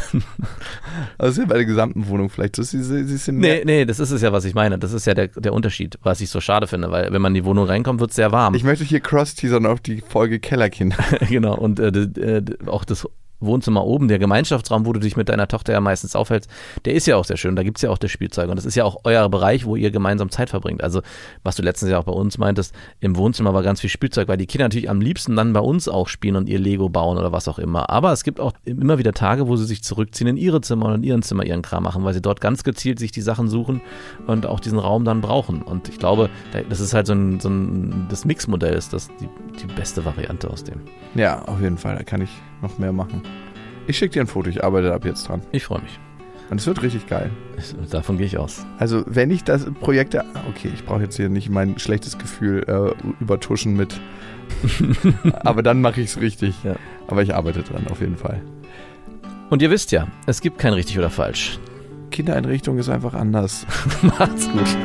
[1.18, 2.58] Das ist ja bei der gesamten Wohnung vielleicht.
[2.58, 4.78] Das ist, sie, sie nee, nee, das ist es ja, was ich meine.
[4.78, 7.42] Das ist ja der, der Unterschied, was ich so schade finde, weil wenn man in
[7.42, 8.56] die Wohnung reinkommt, wird es sehr warm.
[8.56, 10.98] Ich möchte hier cross-teasern auf die Folge Kellerkinder.
[11.30, 13.08] genau, und äh, äh, auch das
[13.40, 16.50] Wohnzimmer oben, der Gemeinschaftsraum, wo du dich mit deiner Tochter ja meistens aufhältst,
[16.86, 17.56] der ist ja auch sehr schön.
[17.56, 18.50] Da gibt es ja auch das Spielzeug.
[18.50, 20.84] Und das ist ja auch euer Bereich, wo ihr gemeinsam Zeit verbringt.
[20.84, 21.02] Also,
[21.44, 24.38] was du letztens ja auch bei uns meintest, im Wohnzimmer war ganz viel Spielzeug, weil
[24.38, 27.32] die Kinder natürlich am liebsten dann bei uns auch spielen und ihr Lego bauen oder
[27.32, 27.90] was auch immer.
[27.90, 30.96] Aber es gibt auch immer wieder Tage, wo sie sich zurückziehen in ihre Zimmer und
[30.96, 33.82] in ihren Zimmer ihren Kram machen, weil sie dort ganz gezielt sich die Sachen suchen
[34.28, 35.62] und auch diesen Raum dann brauchen.
[35.62, 36.30] Und ich glaube,
[36.70, 39.30] das ist halt so ein, so ein das Mixmodell ist das die,
[39.62, 40.82] die beste Variante aus dem.
[41.16, 41.96] Ja, auf jeden Fall.
[41.96, 42.30] Da kann ich
[42.62, 43.22] noch mehr machen.
[43.88, 45.42] Ich schicke dir ein Foto, ich arbeite ab jetzt dran.
[45.52, 46.00] Ich freue mich.
[46.50, 47.32] Und es wird richtig geil.
[47.90, 48.66] Davon gehe ich aus.
[48.78, 50.16] Also, wenn ich das Projekt.
[50.16, 54.00] Okay, ich brauche jetzt hier nicht mein schlechtes Gefühl äh, übertuschen mit.
[55.44, 56.56] aber dann mache ich es richtig.
[56.64, 56.76] Ja.
[57.08, 58.42] Aber ich arbeite dran, auf jeden Fall.
[59.50, 61.60] Und ihr wisst ja, es gibt kein richtig oder falsch.
[62.12, 63.66] Kindereinrichtung ist einfach anders.
[64.02, 64.78] Macht's gut.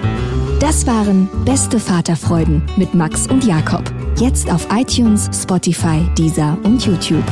[0.61, 3.83] Das waren Beste Vaterfreuden mit Max und Jakob.
[4.17, 7.25] Jetzt auf iTunes, Spotify, Deezer und YouTube.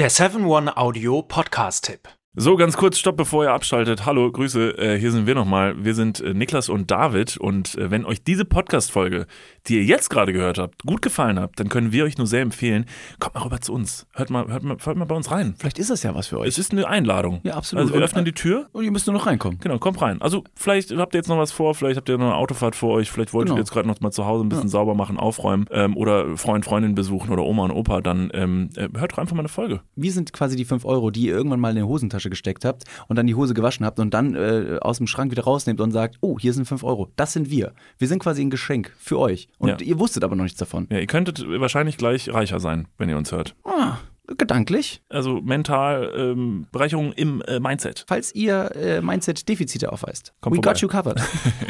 [0.00, 2.08] Der 7-One-Audio-Podcast-Tipp.
[2.34, 4.04] So, ganz kurz, stopp, bevor ihr abschaltet.
[4.04, 5.84] Hallo, Grüße, äh, hier sind wir nochmal.
[5.84, 9.28] Wir sind äh, Niklas und David und äh, wenn euch diese Podcast-Folge,
[9.68, 12.42] die ihr jetzt gerade gehört habt, gut gefallen habt, dann können wir euch nur sehr
[12.42, 12.84] empfehlen,
[13.18, 14.06] kommt mal rüber zu uns.
[14.12, 15.54] Hört mal, hört mal, hört mal bei uns rein.
[15.58, 16.48] Vielleicht ist das ja was für euch.
[16.48, 17.40] Es ist eine Einladung.
[17.44, 17.82] Ja, absolut.
[17.84, 18.68] Also wir öffnen die Tür.
[18.72, 19.58] Und ihr müsst nur noch reinkommen.
[19.60, 20.20] Genau, kommt rein.
[20.20, 22.92] Also vielleicht habt ihr jetzt noch was vor, vielleicht habt ihr noch eine Autofahrt vor
[22.94, 23.56] euch, vielleicht wollt Genau.
[23.56, 26.64] ihr jetzt gerade noch mal zu Hause ein bisschen sauber machen, aufräumen ähm, oder Freund,
[26.64, 29.80] Freundin besuchen oder Oma und Opa, dann ähm, äh, hört doch einfach mal eine Folge.
[29.96, 32.84] Wir sind quasi die 5 Euro, die ihr irgendwann mal in die Hosentasche gesteckt habt
[33.08, 35.90] und dann die Hose gewaschen habt und dann äh, aus dem Schrank wieder rausnehmt und
[35.92, 37.08] sagt, oh, hier sind 5 Euro.
[37.16, 37.72] Das sind wir.
[37.98, 39.48] Wir sind quasi ein Geschenk für euch.
[39.58, 39.78] Und Ja.
[39.80, 40.86] ihr wusstet aber noch nichts davon.
[40.90, 43.54] Ja, ihr könntet wahrscheinlich gleich reicher sein, wenn ihr uns hört.
[43.64, 43.98] Ah,
[44.36, 45.02] gedanklich.
[45.08, 48.04] Also mental ähm, Bereicherung im äh, Mindset.
[48.08, 50.32] Falls ihr äh, Mindset-Defizite aufweist.
[50.40, 50.72] Kommt We vorbei.
[50.72, 51.20] got you covered.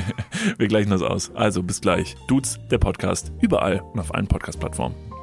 [0.58, 1.30] Wir gleichen das aus.
[1.34, 2.14] Also bis gleich.
[2.28, 3.32] Dudes, der Podcast.
[3.40, 5.13] Überall und auf allen Podcast-Plattformen.